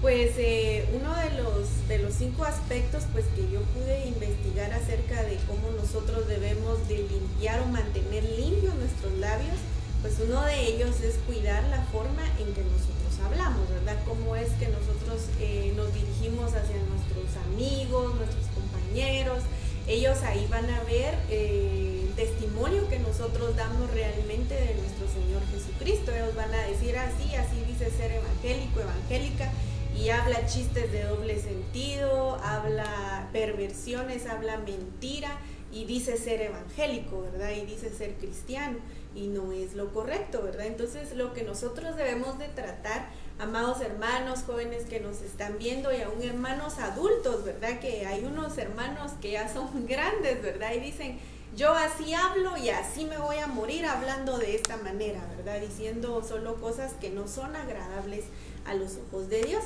[0.00, 5.22] Pues eh, uno de los, de los cinco aspectos pues que yo pude investigar acerca
[5.22, 9.56] de cómo nosotros debemos de limpiar o mantener limpios nuestros labios
[10.02, 13.96] Pues uno de ellos es cuidar la forma en que nosotros hablamos, ¿verdad?
[14.04, 19.42] Cómo es que nosotros eh, nos dirigimos hacia nuestros amigos, nuestros compañeros.
[19.86, 25.42] Ellos ahí van a ver eh, el testimonio que nosotros damos realmente de nuestro Señor
[25.52, 26.12] Jesucristo.
[26.12, 29.52] Ellos van a decir así, así dice ser evangélico, evangélica
[29.96, 35.38] y habla chistes de doble sentido, habla perversiones, habla mentira
[35.70, 37.50] y dice ser evangélico, ¿verdad?
[37.50, 38.78] Y dice ser cristiano
[39.14, 40.66] y no es lo correcto, ¿verdad?
[40.66, 43.08] Entonces lo que nosotros debemos de tratar,
[43.38, 47.80] amados hermanos, jóvenes que nos están viendo y aún hermanos adultos, ¿verdad?
[47.80, 50.72] Que hay unos hermanos que ya son grandes, ¿verdad?
[50.74, 51.18] Y dicen,
[51.56, 55.60] yo así hablo y así me voy a morir hablando de esta manera, ¿verdad?
[55.60, 58.24] Diciendo solo cosas que no son agradables
[58.66, 59.64] a los ojos de Dios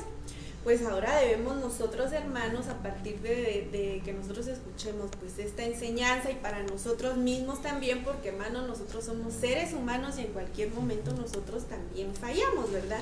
[0.69, 6.35] pues ahora debemos nosotros hermanos, a partir de, que nosotros escuchemos pues esta enseñanza y
[6.35, 11.63] para nosotros mismos también, porque hermanos nosotros somos seres humanos y en cualquier momento nosotros
[11.63, 12.99] también fallamos, ¿verdad?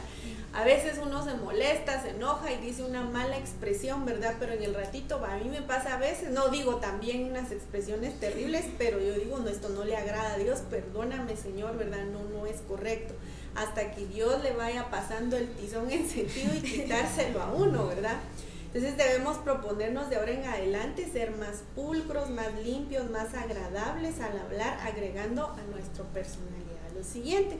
[0.53, 4.35] A veces uno se molesta, se enoja y dice una mala expresión, ¿verdad?
[4.39, 8.17] Pero en el ratito, a mí me pasa a veces, no digo también unas expresiones
[8.17, 12.05] terribles, pero yo digo, no, esto no le agrada a Dios, perdóname Señor, ¿verdad?
[12.05, 13.13] No, no es correcto
[13.57, 18.17] hasta que Dios le vaya pasando el tizón en sentido y quitárselo a uno, ¿verdad?
[18.67, 24.37] Entonces debemos proponernos de ahora en adelante ser más pulcros, más limpios, más agradables al
[24.37, 27.57] hablar, agregando a nuestra personalidad lo siguiente.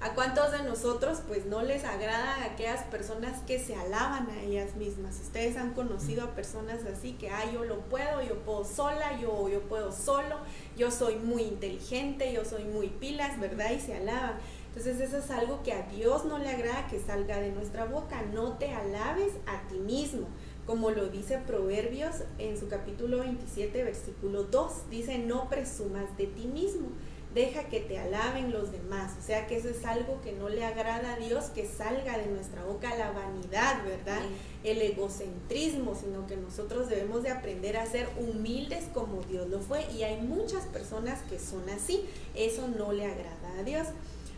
[0.00, 4.76] ¿A cuántos de nosotros pues no les agrada aquellas personas que se alaban a ellas
[4.76, 5.18] mismas?
[5.20, 9.48] Ustedes han conocido a personas así que, ah, yo lo puedo, yo puedo sola, yo,
[9.48, 10.36] yo puedo solo,
[10.76, 13.70] yo soy muy inteligente, yo soy muy pilas, ¿verdad?
[13.70, 14.34] Y se alaban.
[14.76, 18.20] Entonces eso es algo que a Dios no le agrada que salga de nuestra boca.
[18.34, 20.26] No te alabes a ti mismo.
[20.66, 24.90] Como lo dice Proverbios en su capítulo 27, versículo 2.
[24.90, 26.88] Dice, no presumas de ti mismo.
[27.34, 29.14] Deja que te alaben los demás.
[29.18, 32.26] O sea que eso es algo que no le agrada a Dios, que salga de
[32.26, 34.20] nuestra boca la vanidad, ¿verdad?
[34.62, 39.90] El egocentrismo, sino que nosotros debemos de aprender a ser humildes como Dios lo fue.
[39.90, 42.04] Y hay muchas personas que son así.
[42.34, 43.86] Eso no le agrada a Dios.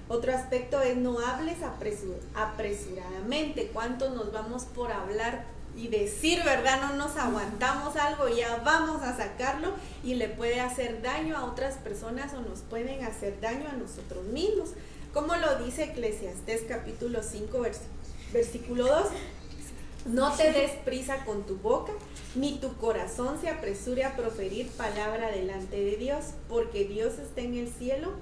[0.09, 1.59] Otro aspecto es no hables
[2.35, 3.71] apresuradamente.
[3.73, 5.45] ¿Cuánto nos vamos por hablar
[5.77, 6.81] y decir, verdad?
[6.81, 11.75] No nos aguantamos algo, ya vamos a sacarlo y le puede hacer daño a otras
[11.77, 14.71] personas o nos pueden hacer daño a nosotros mismos.
[15.13, 17.63] Como lo dice Eclesiastés capítulo 5,
[18.33, 19.09] versículo 2.
[20.07, 21.93] No te des prisa con tu boca,
[22.35, 27.55] ni tu corazón se apresure a proferir palabra delante de Dios, porque Dios está en
[27.55, 28.13] el cielo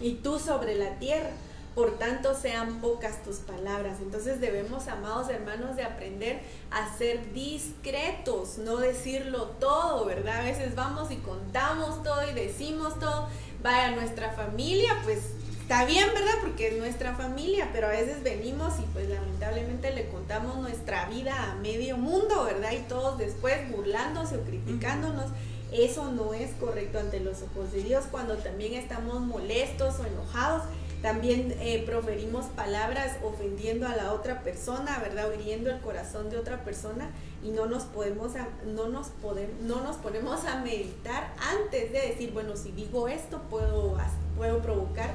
[0.00, 1.30] y tú sobre la tierra.
[1.74, 3.98] Por tanto, sean pocas tus palabras.
[4.00, 6.40] Entonces debemos, amados hermanos, de aprender
[6.72, 10.40] a ser discretos, no decirlo todo, ¿verdad?
[10.40, 13.28] A veces vamos y contamos todo y decimos todo.
[13.62, 15.20] Vaya, nuestra familia, pues
[15.60, 16.32] está bien, ¿verdad?
[16.40, 21.52] Porque es nuestra familia, pero a veces venimos y pues lamentablemente le contamos nuestra vida
[21.52, 22.72] a medio mundo, ¿verdad?
[22.72, 25.26] Y todos después burlándose o criticándonos.
[25.72, 30.62] Eso no es correcto ante los ojos de Dios cuando también estamos molestos o enojados.
[31.02, 35.28] También eh, proferimos palabras ofendiendo a la otra persona, ¿verdad?
[35.38, 37.10] hiriendo el corazón de otra persona
[37.44, 38.32] y no nos podemos
[38.66, 43.40] no nos podemos no nos ponemos a meditar antes de decir, bueno, si digo esto
[43.48, 43.96] puedo
[44.36, 45.10] puedo provocar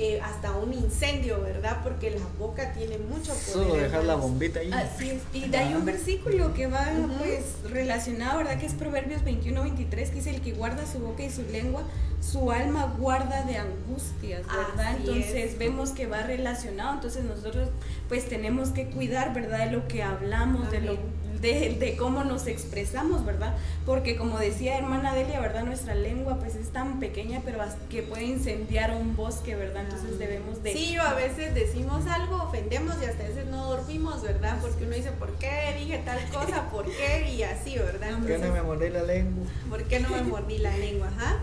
[0.00, 1.80] eh, hasta un incendio, ¿verdad?
[1.82, 3.52] Porque la boca tiene mucho poder.
[3.52, 4.70] Solo dejar la bombita ahí.
[4.72, 5.22] Así es.
[5.32, 6.86] Y hay un versículo que va
[7.18, 8.60] pues relacionado, ¿verdad?
[8.60, 11.82] Que es Proverbios 21, 23, que dice el que guarda su boca y su lengua,
[12.20, 14.96] su alma guarda de angustias, ¿verdad?
[14.98, 17.68] entonces vemos que va relacionado, entonces nosotros
[18.08, 19.66] pues tenemos que cuidar, ¿verdad?
[19.66, 20.98] De lo que hablamos, de lo
[21.40, 23.56] de, cómo nos expresamos, ¿verdad?
[23.86, 25.64] Porque como decía hermana Delia, ¿verdad?
[25.64, 27.58] Nuestra lengua pues es tan pequeña, pero
[27.90, 29.84] que puede incendiar un bosque, ¿verdad?
[29.84, 30.72] Entonces debemos de...
[30.72, 34.58] Sí, o a veces decimos algo, ofendemos y hasta a veces no dormimos, ¿verdad?
[34.60, 36.70] Porque uno dice, ¿por qué dije tal cosa?
[36.70, 37.30] ¿Por qué?
[37.30, 38.18] Y así, ¿verdad?
[38.18, 39.46] ¿Por qué no me mordí la lengua?
[39.68, 41.08] ¿Por qué no me mordí la lengua?
[41.08, 41.38] Ajá.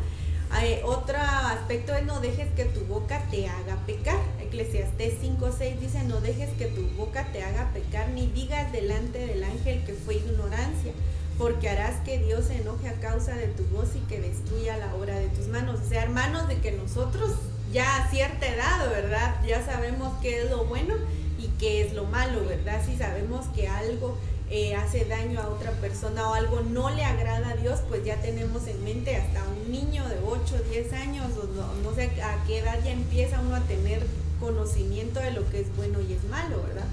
[0.84, 4.20] otro aspecto es no dejes que tu boca te haga pecar.
[4.56, 9.43] Eclesiastés 5.6 dice, no dejes que tu boca te haga pecar, ni digas delante del
[9.43, 10.93] ángel que fue ignorancia,
[11.38, 14.95] porque harás que Dios se enoje a causa de tu voz y que destruya la
[14.95, 15.82] obra de tus manos.
[15.86, 17.32] O sea, hermanos, de que nosotros
[17.74, 19.36] ya a cierta edad, ¿verdad?
[19.45, 20.95] Ya sabemos qué es lo bueno
[21.38, 22.82] y qué es lo malo, ¿verdad?
[22.86, 24.18] Si sabemos que algo
[24.49, 28.22] eh, hace daño a otra persona o algo no le agrada a Dios, pues ya
[28.22, 32.41] tenemos en mente hasta un niño de 8, 10 años, o no, no sé a
[32.47, 34.01] qué edad ya empieza uno a tener
[34.39, 36.88] conocimiento de lo que es bueno y es malo, ¿verdad?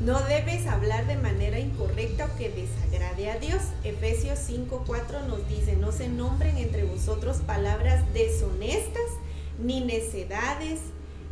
[0.00, 3.62] No debes hablar de manera incorrecta o que desagrade a Dios.
[3.84, 9.02] Efesios 5:4 nos dice, no se nombren entre vosotros palabras deshonestas,
[9.58, 10.80] ni necedades,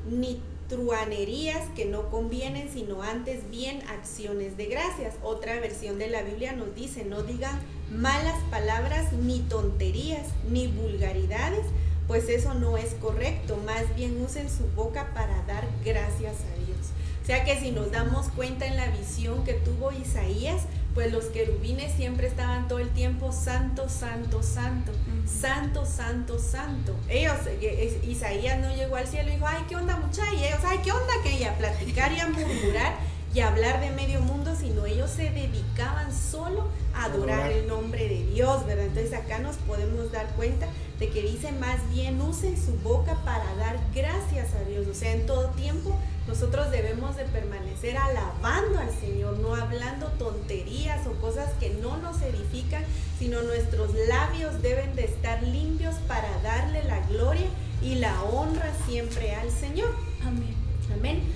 [0.09, 5.17] ni truanerías que no convienen, sino antes bien acciones de gracias.
[5.23, 11.67] Otra versión de la Biblia nos dice, no digan malas palabras, ni tonterías, ni vulgaridades,
[12.07, 13.57] pues eso no es correcto.
[13.65, 16.91] Más bien usen su boca para dar gracias a Dios.
[17.23, 20.63] O sea que si nos damos cuenta en la visión que tuvo Isaías,
[20.95, 24.93] pues los querubines siempre estaban todo el tiempo santo, santo, santo,
[25.25, 26.97] santo, santo, santo.
[27.09, 30.35] Ellos, eh, Isaías no llegó al cielo y dijo, ay, ¿qué onda muchachos?
[30.35, 34.21] Y ellos, ay, ¿qué onda que ella platicar y a murmurar y hablar de medio
[34.21, 38.87] mundo, sino ellos se dedicaban solo a adorar el nombre de Dios, ¿verdad?
[38.87, 40.67] Entonces acá nos podemos dar cuenta
[40.99, 45.13] de que dice más bien usen su boca para dar gracias a Dios, o sea,
[45.13, 45.97] en todo tiempo
[46.29, 52.21] nosotros debemos de permanecer alabando al Señor, no hablando tonterías o cosas que no nos
[52.23, 52.85] edifican,
[53.19, 57.47] sino nuestros labios deben de estar limpios para darle la gloria
[57.83, 59.91] y la honra siempre al Señor.
[60.23, 60.55] Amén.
[60.95, 61.32] Amén.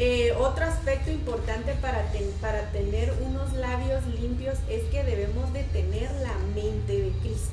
[0.00, 2.06] Eh, otro aspecto importante para,
[2.40, 7.50] para tener unos labios limpios es que debemos de tener la mente de Cristo.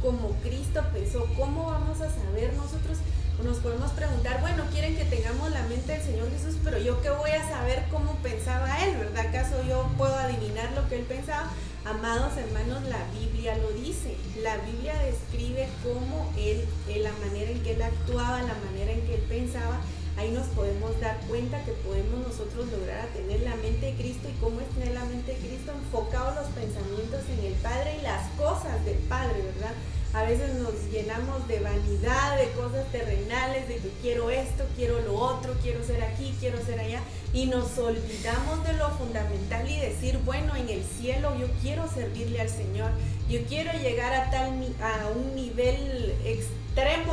[0.00, 2.96] Como Cristo pensó, ¿cómo vamos a saber nosotros?
[3.44, 7.10] Nos podemos preguntar, bueno, quieren que tengamos la mente del Señor Jesús, pero yo qué
[7.10, 9.26] voy a saber cómo pensaba Él, ¿verdad?
[9.26, 11.50] ¿Acaso yo puedo adivinar lo que Él pensaba?
[11.84, 14.16] Amados hermanos, la Biblia lo dice.
[14.42, 16.64] La Biblia describe cómo Él,
[17.02, 19.78] la manera en que Él actuaba, la manera en que Él pensaba
[20.22, 24.28] ahí nos podemos dar cuenta que podemos nosotros lograr a tener la mente de Cristo
[24.28, 28.02] y cómo es tener la mente de Cristo enfocado los pensamientos en el Padre y
[28.02, 29.74] las cosas del Padre, ¿verdad?
[30.14, 35.14] A veces nos llenamos de vanidad, de cosas terrenales, de que quiero esto, quiero lo
[35.14, 37.00] otro, quiero ser aquí, quiero ser allá,
[37.32, 42.42] y nos olvidamos de lo fundamental y decir, bueno, en el cielo yo quiero servirle
[42.42, 42.90] al Señor,
[43.30, 44.50] yo quiero llegar a tal
[44.82, 46.62] a un nivel extremo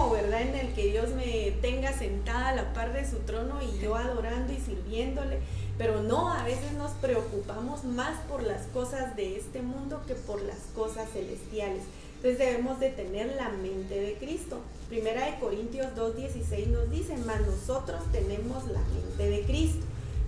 [0.10, 0.41] ¿verdad?
[0.41, 3.95] En el que Dios me tenga sentada a la par de su trono y yo
[3.95, 5.39] adorando y sirviéndole.
[5.78, 10.41] Pero no, a veces nos preocupamos más por las cosas de este mundo que por
[10.41, 11.84] las cosas celestiales.
[12.20, 14.59] Entonces debemos de tener la mente de Cristo.
[14.89, 19.86] Primera de Corintios 2.16 nos dice, mas nosotros tenemos la mente de Cristo.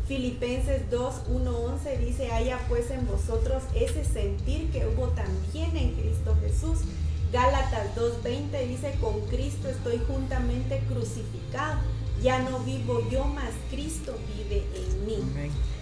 [0.07, 6.79] Filipenses 2.1.11 dice, haya pues en vosotros ese sentir que hubo también en Cristo Jesús
[7.31, 11.79] Gálatas 2.20 dice, con Cristo estoy juntamente crucificado.
[12.21, 15.17] Ya no vivo yo, mas Cristo vive en mí.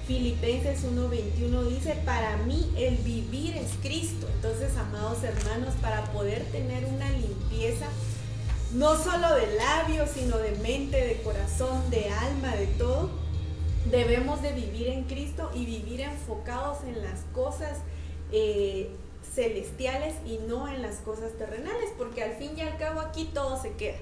[0.09, 4.25] Filipenses 1.21 dice, para mí el vivir es Cristo.
[4.37, 7.85] Entonces, amados hermanos, para poder tener una limpieza,
[8.73, 13.11] no solo de labios, sino de mente, de corazón, de alma, de todo,
[13.91, 17.77] debemos de vivir en Cristo y vivir enfocados en las cosas
[18.31, 18.89] eh,
[19.35, 23.61] celestiales y no en las cosas terrenales, porque al fin y al cabo aquí todo
[23.61, 23.97] se queda.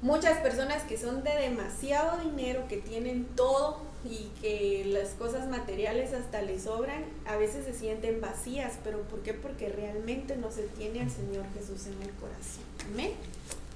[0.00, 6.12] Muchas personas que son de demasiado dinero, que tienen todo y que las cosas materiales
[6.12, 9.34] hasta les sobran, a veces se sienten vacías, pero ¿por qué?
[9.34, 12.64] Porque realmente no se tiene al Señor Jesús en el corazón.
[12.92, 13.12] Amén.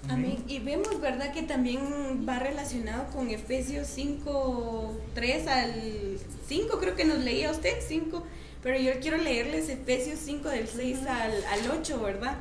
[0.08, 0.44] Amén.
[0.46, 1.32] Y vemos, ¿verdad?
[1.32, 6.18] Que también va relacionado con Efesios 5, 3 al
[6.48, 8.22] 5, creo que nos leía usted, 5
[8.66, 12.36] pero yo quiero leerles Efesios 5 del 6 al, al 8, ¿verdad?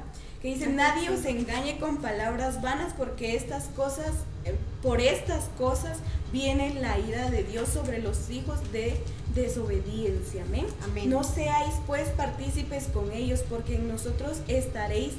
[0.46, 4.12] Que dice, nadie os engañe con palabras vanas porque estas cosas,
[4.44, 5.98] eh, por estas cosas
[6.32, 8.96] viene la ira de Dios sobre los hijos de
[9.34, 10.44] desobediencia.
[10.44, 10.68] Amén.
[10.84, 11.10] Amén.
[11.10, 15.14] No seáis pues partícipes con ellos porque en nosotros estaréis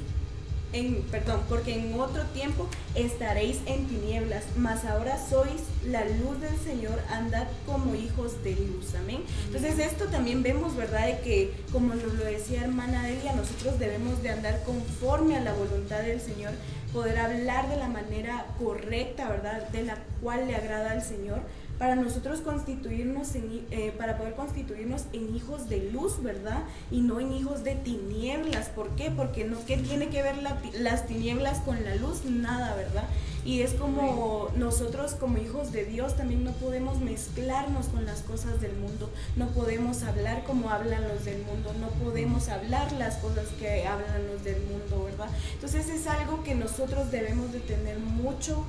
[0.73, 6.57] en, perdón, porque en otro tiempo estaréis en tinieblas, mas ahora sois la luz del
[6.57, 9.23] Señor, andad como hijos de luz, amén.
[9.45, 11.07] Entonces esto también vemos, ¿verdad?
[11.07, 15.53] De que, como nos lo decía hermana Delia, nosotros debemos de andar conforme a la
[15.53, 16.51] voluntad del Señor,
[16.93, 19.67] poder hablar de la manera correcta, ¿verdad?
[19.69, 21.41] De la cual le agrada al Señor
[21.77, 26.63] para nosotros constituirnos, en, eh, para poder constituirnos en hijos de luz, ¿verdad?
[26.91, 28.69] Y no en hijos de tinieblas.
[28.69, 29.11] ¿Por qué?
[29.11, 30.35] Porque no, ¿qué tiene que ver
[30.79, 32.25] las tinieblas con la luz?
[32.25, 33.05] Nada, ¿verdad?
[33.47, 38.59] Y es como nosotros como hijos de Dios también no podemos mezclarnos con las cosas
[38.59, 43.47] del mundo, no podemos hablar como hablan los del mundo, no podemos hablar las cosas
[43.57, 45.29] que hablan los del mundo, ¿verdad?
[45.53, 48.65] Entonces es algo que nosotros debemos de tener mucho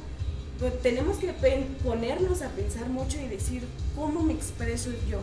[0.82, 1.32] tenemos que
[1.84, 3.62] ponernos a pensar mucho y decir,
[3.94, 5.20] ¿cómo me expreso yo?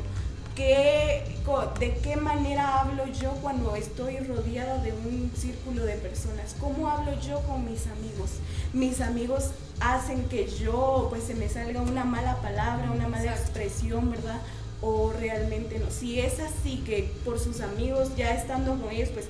[0.55, 1.21] ¿Qué,
[1.79, 6.55] ¿De qué manera hablo yo cuando estoy rodeada de un círculo de personas?
[6.61, 8.29] ¿Cómo hablo yo con mis amigos?
[8.71, 9.49] Mis amigos
[9.81, 14.39] hacen que yo, pues se me salga una mala palabra, una mala expresión, ¿verdad?
[14.81, 15.91] O realmente no.
[15.91, 19.27] Si es así que por sus amigos, ya estando con ellos, pues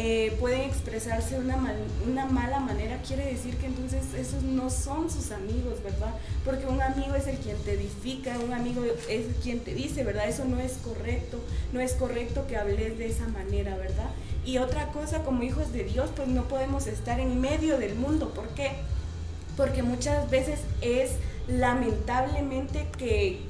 [0.00, 1.58] eh, pueden expresarse de una,
[2.06, 6.14] una mala manera, quiere decir que entonces esos no son sus amigos, ¿verdad?
[6.44, 10.28] Porque un amigo es el quien te edifica, un amigo es quien te dice, ¿verdad?
[10.28, 11.40] Eso no es correcto,
[11.72, 14.10] no es correcto que hables de esa manera, ¿verdad?
[14.44, 18.30] Y otra cosa, como hijos de Dios, pues no podemos estar en medio del mundo,
[18.30, 18.74] ¿por qué?
[19.56, 21.10] Porque muchas veces es
[21.48, 23.40] lamentablemente que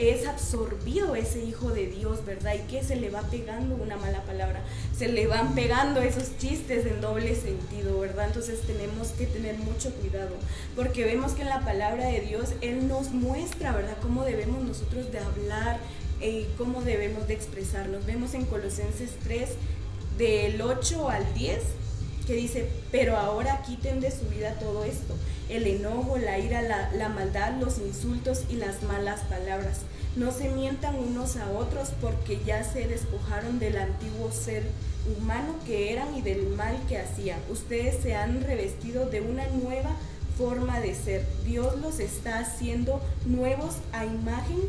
[0.00, 2.54] es absorbido ese hijo de Dios, ¿verdad?
[2.54, 4.62] Y que se le va pegando una mala palabra,
[4.96, 8.28] se le van pegando esos chistes en doble sentido, ¿verdad?
[8.28, 10.34] Entonces tenemos que tener mucho cuidado,
[10.74, 13.96] porque vemos que en la palabra de Dios Él nos muestra, ¿verdad?
[14.00, 15.78] Cómo debemos nosotros de hablar,
[16.20, 18.04] y eh, cómo debemos de expresarnos.
[18.04, 19.50] Vemos en Colosenses 3,
[20.18, 21.62] del 8 al 10,
[22.30, 25.16] que dice, pero ahora quiten de su vida todo esto,
[25.48, 29.80] el enojo, la ira, la, la, maldad, los insultos y las malas palabras.
[30.14, 34.62] No se mientan unos a otros porque ya se despojaron del antiguo ser
[35.18, 37.40] humano que eran y del mal que hacían.
[37.50, 39.90] Ustedes se han revestido de una nueva
[40.38, 41.26] forma de ser.
[41.44, 44.60] Dios los está haciendo nuevos a imagen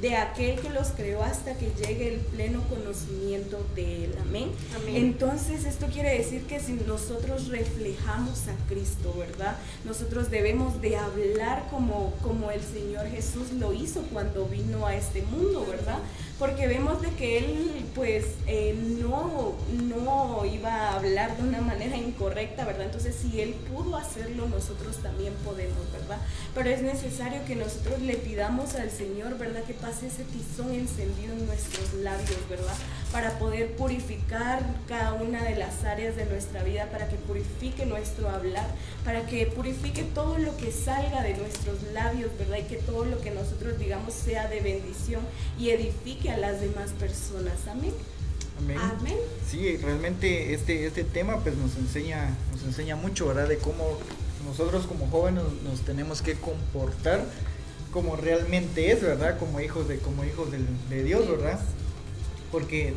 [0.00, 4.14] de aquel que los creó hasta que llegue el pleno conocimiento de él.
[4.20, 4.50] Amén.
[4.88, 9.56] Entonces esto quiere decir que si nosotros reflejamos a Cristo, ¿verdad?
[9.84, 15.22] Nosotros debemos de hablar como, como el Señor Jesús lo hizo cuando vino a este
[15.22, 15.98] mundo, ¿verdad?
[16.38, 21.96] porque vemos de que él pues eh, no, no iba a hablar de una manera
[21.96, 22.86] incorrecta, ¿verdad?
[22.86, 26.18] Entonces si él pudo hacerlo, nosotros también podemos, ¿verdad?
[26.54, 29.64] Pero es necesario que nosotros le pidamos al Señor, ¿verdad?
[29.64, 32.74] Que pase ese tizón encendido en nuestros labios, ¿verdad?
[33.10, 38.28] Para poder purificar cada una de las áreas de nuestra vida, para que purifique nuestro
[38.28, 38.66] hablar,
[39.02, 42.58] para que purifique todo lo que salga de nuestros labios, ¿verdad?
[42.58, 45.22] Y que todo lo que nosotros digamos sea de bendición
[45.58, 47.54] y edifique a las demás personas.
[47.66, 47.94] Amén.
[48.78, 49.16] Amén.
[49.48, 53.48] Sí, realmente este, este tema pues nos enseña, nos enseña mucho, ¿verdad?
[53.48, 53.96] De cómo
[54.44, 57.24] nosotros como jóvenes nos tenemos que comportar
[57.92, 59.38] como realmente es, ¿verdad?
[59.38, 61.60] Como hijos de, como hijos de, Dios, ¿verdad?
[62.52, 62.94] Porque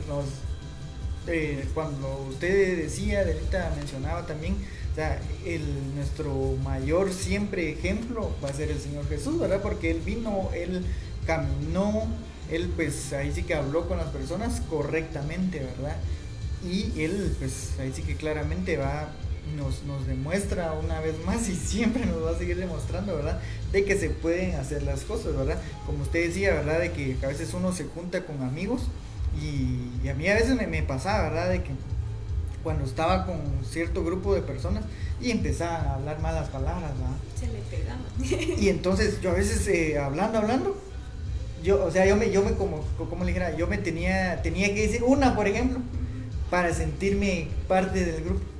[1.27, 4.55] eh, cuando usted decía, Delita mencionaba también,
[4.91, 5.21] o sea,
[5.95, 9.61] nuestro mayor siempre ejemplo va a ser el Señor Jesús, ¿verdad?
[9.61, 10.85] Porque Él vino, Él
[11.25, 12.07] caminó,
[12.51, 15.95] él pues ahí sí que habló con las personas correctamente, ¿verdad?
[16.63, 19.09] Y él pues ahí sí que claramente va,
[19.55, 23.39] nos, nos demuestra una vez más y siempre nos va a seguir demostrando, ¿verdad?
[23.71, 25.59] De que se pueden hacer las cosas, ¿verdad?
[25.85, 26.79] Como usted decía, ¿verdad?
[26.79, 28.83] De que a veces uno se junta con amigos
[29.39, 31.49] y, a mí a veces me, me pasaba, ¿verdad?
[31.49, 31.71] De que
[32.63, 33.39] cuando estaba con
[33.69, 34.83] cierto grupo de personas
[35.21, 37.17] y empezaban a hablar malas palabras, ¿verdad?
[37.39, 38.61] Se le pegaban.
[38.61, 40.77] Y entonces yo a veces eh, hablando, hablando,
[41.63, 44.73] yo, o sea, yo me, yo me como, como le dijera, yo me tenía, tenía
[44.73, 45.79] que decir una, por ejemplo,
[46.49, 48.50] para sentirme parte del grupo.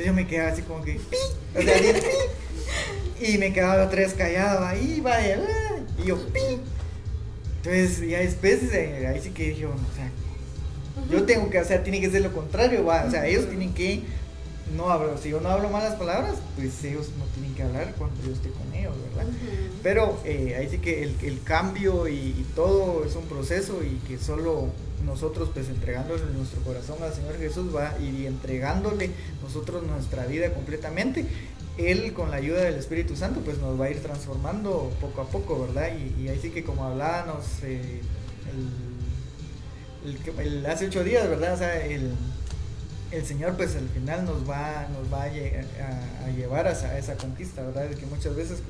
[0.00, 1.16] Entonces yo me quedaba así como que, ¡pi!
[1.58, 3.26] O sea, ¡pi!
[3.26, 5.38] Y me quedaba otra vez callado, ahí vaya,
[6.02, 6.40] y yo, ¡pi!
[7.56, 10.10] Entonces ya después, eh, ahí sí que dije, bueno, o sea,
[11.10, 13.04] yo tengo que, o sea, tiene que ser lo contrario, ¿va?
[13.06, 14.02] o sea, ellos tienen que
[14.74, 18.16] no hablo, si yo no hablo malas palabras, pues ellos no tienen que hablar cuando
[18.24, 19.30] yo esté con ellos, ¿verdad?
[19.82, 24.16] Pero eh, ahí sí que el, el cambio y, todo es un proceso y que
[24.16, 24.68] solo
[25.10, 29.10] nosotros pues entregándole nuestro corazón al Señor Jesús va y entregándole
[29.42, 31.26] nosotros nuestra vida completamente,
[31.76, 35.26] Él con la ayuda del Espíritu Santo pues nos va a ir transformando poco a
[35.26, 35.90] poco, ¿verdad?
[36.18, 38.00] Y, ahí sí que como hablábamos eh,
[40.68, 41.54] hace ocho días, ¿verdad?
[41.54, 42.12] O sea, el
[43.10, 47.88] el Señor pues al final nos va, nos va a, llevar a esa, conquista, ¿verdad?
[47.88, 48.60] De que muchas veces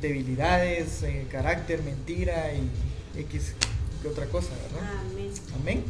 [0.00, 3.54] debilidades, eh, carácter, mentira y X
[4.00, 4.90] que otra cosa, ¿verdad?
[5.10, 5.32] Amén.
[5.54, 5.84] Amén.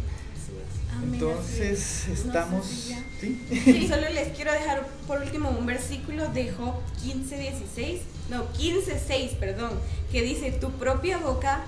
[1.02, 2.66] Entonces estamos...
[3.20, 3.86] ¿sí?
[3.88, 8.00] solo les quiero dejar por último un versículo de Job 15, 16,
[8.30, 9.70] no, 15, 6, perdón,
[10.10, 11.64] que dice, tu propia boca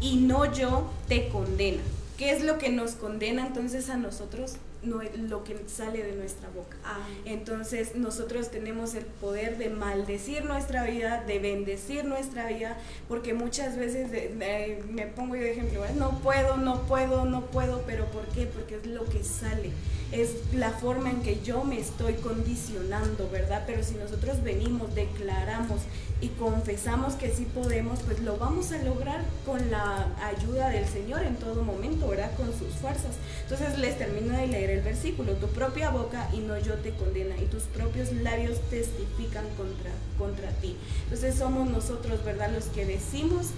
[0.00, 1.82] y no yo te condena.
[2.16, 4.56] ¿Qué es lo que nos condena entonces a nosotros?
[4.82, 6.76] No lo que sale de nuestra boca.
[7.24, 12.76] Entonces nosotros tenemos el poder de maldecir nuestra vida, de bendecir nuestra vida,
[13.08, 18.06] porque muchas veces me pongo yo de ejemplo, no puedo, no puedo, no puedo, pero
[18.06, 18.46] ¿por qué?
[18.46, 19.70] Porque es lo que sale,
[20.12, 23.64] es la forma en que yo me estoy condicionando, ¿verdad?
[23.66, 25.80] Pero si nosotros venimos, declaramos
[26.20, 31.22] y confesamos que sí podemos, pues lo vamos a lograr con la ayuda del Señor
[31.22, 32.34] en todo momento, ¿verdad?
[32.36, 33.16] Con sus fuerzas.
[33.42, 37.36] Entonces les termino de leer el versículo, tu propia boca y no yo te condena
[37.36, 40.76] y tus propios labios testifican contra, contra ti.
[41.04, 42.50] Entonces somos nosotros, ¿verdad?
[42.50, 43.48] Los que decimos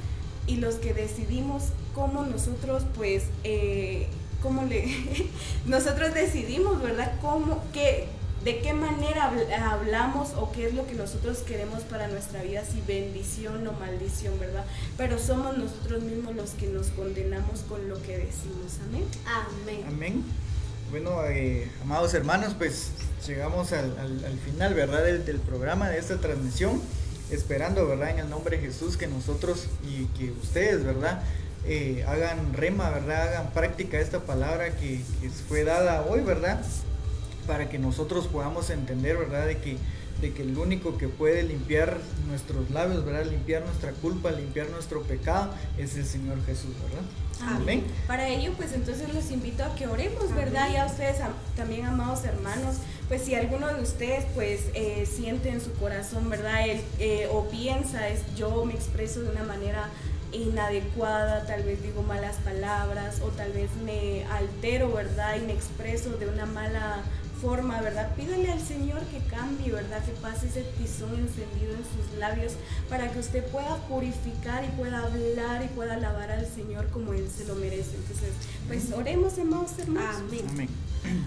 [0.49, 3.25] y los que decidimos cómo nosotros pues...
[3.45, 4.09] Eh,
[4.43, 4.87] ¿cómo le?
[5.67, 7.13] nosotros decidimos, ¿verdad?
[7.21, 8.07] ¿Cómo, qué,
[8.45, 9.33] de qué manera
[9.73, 14.39] hablamos o qué es lo que nosotros queremos para nuestra vida, si bendición o maldición,
[14.39, 14.65] ¿verdad?
[14.97, 18.79] Pero somos nosotros mismos los que nos condenamos con lo que decimos.
[18.89, 19.05] Amén.
[19.27, 19.85] Amén.
[19.89, 20.25] Amén.
[20.91, 22.91] Bueno, eh, amados hermanos, pues
[23.27, 23.93] llegamos al,
[24.45, 25.05] final, ¿verdad?
[25.05, 26.81] Del, del, programa, de esta transmisión,
[27.31, 28.11] esperando, ¿verdad?
[28.11, 31.23] En el nombre de Jesús que nosotros y que ustedes, ¿verdad?
[31.67, 33.29] Eh, hagan rema, ¿verdad?
[33.29, 36.63] Hagan práctica esta palabra que, que fue dada hoy, ¿verdad?
[37.49, 39.47] Para que nosotros podamos entender, ¿verdad?
[39.47, 39.79] De que,
[40.21, 41.97] de que el único que puede limpiar
[42.29, 43.25] nuestros labios, ¿verdad?
[43.25, 47.03] Limpiar nuestra culpa, limpiar nuestro pecado, es el Señor Jesús, ¿verdad?
[47.41, 47.85] Amén.
[48.07, 50.71] Para ello, pues entonces los invito a que oremos, ¿verdad?
[50.73, 51.17] Y a ustedes
[51.57, 52.77] también, amados hermanos,
[53.09, 56.69] pues si alguno de ustedes pues eh, siente en su corazón, ¿verdad?
[56.69, 59.89] El, eh, o piensa, es yo me expreso de una manera
[60.33, 65.37] inadecuada, tal vez digo malas palabras o tal vez me altero, ¿verdad?
[65.37, 67.03] Y me expreso de una mala
[67.41, 68.15] forma, ¿verdad?
[68.15, 70.05] Pídale al Señor que cambie, ¿verdad?
[70.05, 72.53] Que pase ese tizón encendido en sus labios
[72.89, 77.29] para que usted pueda purificar y pueda hablar y pueda alabar al Señor como Él
[77.31, 77.97] se lo merece.
[77.97, 78.31] Entonces,
[78.67, 80.17] pues oremos, hermanos, hermanos.
[80.51, 80.69] Amén.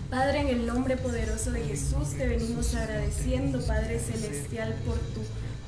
[0.09, 5.21] Padre, en el nombre poderoso de Jesús, te venimos agradeciendo, Padre Celestial, por tu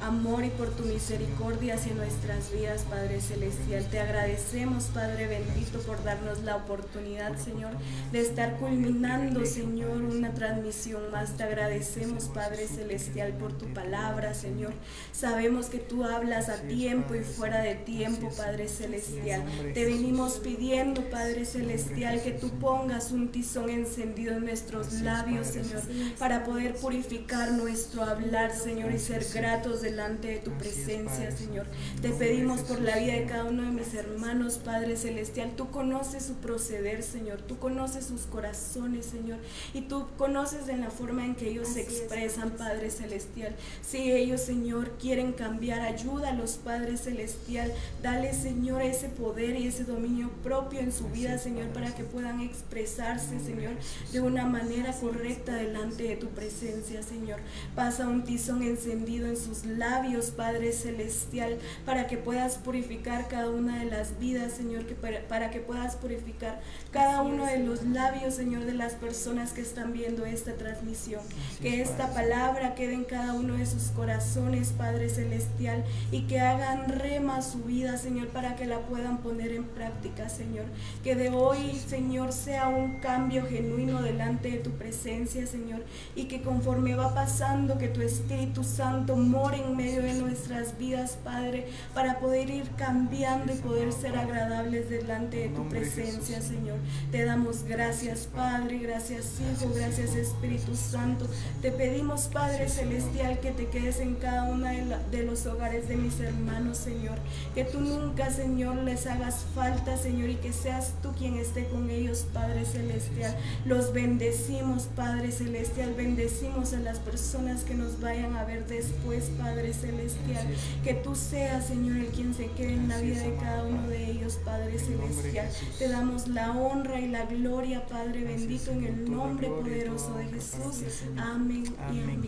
[0.03, 3.85] amor y por tu misericordia hacia nuestras vidas, Padre Celestial.
[3.89, 7.71] Te agradecemos, Padre bendito, por darnos la oportunidad, Señor,
[8.11, 11.37] de estar culminando, Señor, una transmisión más.
[11.37, 14.73] Te agradecemos, Padre Celestial, por tu palabra, Señor.
[15.13, 19.43] Sabemos que tú hablas a tiempo y fuera de tiempo, Padre Celestial.
[19.73, 25.81] Te venimos pidiendo, Padre Celestial, que tú pongas un tizón encendido en nuestros labios, Señor,
[26.19, 31.67] para poder purificar nuestro hablar, Señor, y ser gratos de delante de tu presencia, Señor.
[32.01, 35.51] Te pedimos por la vida de cada uno de mis hermanos, Padre Celestial.
[35.55, 37.41] Tú conoces su proceder, Señor.
[37.41, 39.37] Tú conoces sus corazones, Señor.
[39.73, 43.55] Y tú conoces en la forma en que ellos se expresan, Padre Celestial.
[43.83, 47.71] Si ellos, Señor, quieren cambiar, ayúdalos, Padre Celestial.
[48.01, 52.41] Dale, Señor, ese poder y ese dominio propio en su vida, Señor, para que puedan
[52.41, 53.73] expresarse, Señor,
[54.11, 57.39] de una manera correcta delante de tu presencia, Señor.
[57.75, 63.49] Pasa un tizón encendido en sus labios labios, Padre Celestial, para que puedas purificar cada
[63.49, 66.61] una de las vidas, Señor, que para, que puedas purificar
[66.91, 71.21] cada uno de los labios, Señor, de las personas que están viendo esta transmisión.
[71.61, 76.87] que esta palabra quede en cada uno de sus corazones, Padre Celestial, y que hagan
[76.87, 80.65] rema su vida, Señor, para que la puedan poner en práctica, Señor.
[81.03, 85.83] Que de hoy, Señor, sea un cambio genuino delante de tu presencia, Señor,
[86.15, 91.17] y que conforme va pasando, que tu Espíritu Santo more en medio de nuestras vidas,
[91.23, 96.77] Padre, para poder ir cambiando y poder ser agradables delante de tu presencia, Señor.
[97.11, 101.25] Te damos gracias, Padre, gracias, Hijo, gracias, Espíritu Santo.
[101.61, 104.67] Te pedimos, Padre Celestial, que te quedes en cada uno
[105.11, 107.17] de, los hogares de mis hermanos, Señor.
[107.55, 111.89] Que tú nunca, Señor, les hagas falta, Señor, y que seas tú quien esté con
[111.89, 113.35] ellos, Padre Celestial.
[113.65, 115.93] Los bendecimos, Padre Celestial.
[115.95, 119.73] Bendecimos a las personas que nos vayan a ver después, Padre.
[119.73, 120.47] Celestial.
[120.83, 124.11] Que tú seas, Señor, el quien se quede en la vida de cada uno de
[124.11, 125.49] ellos, Padre Celestial.
[125.77, 130.83] Te damos la honra y la gloria, Padre bendito, en el nombre poderoso de Jesús.
[131.17, 132.21] Amén y amén.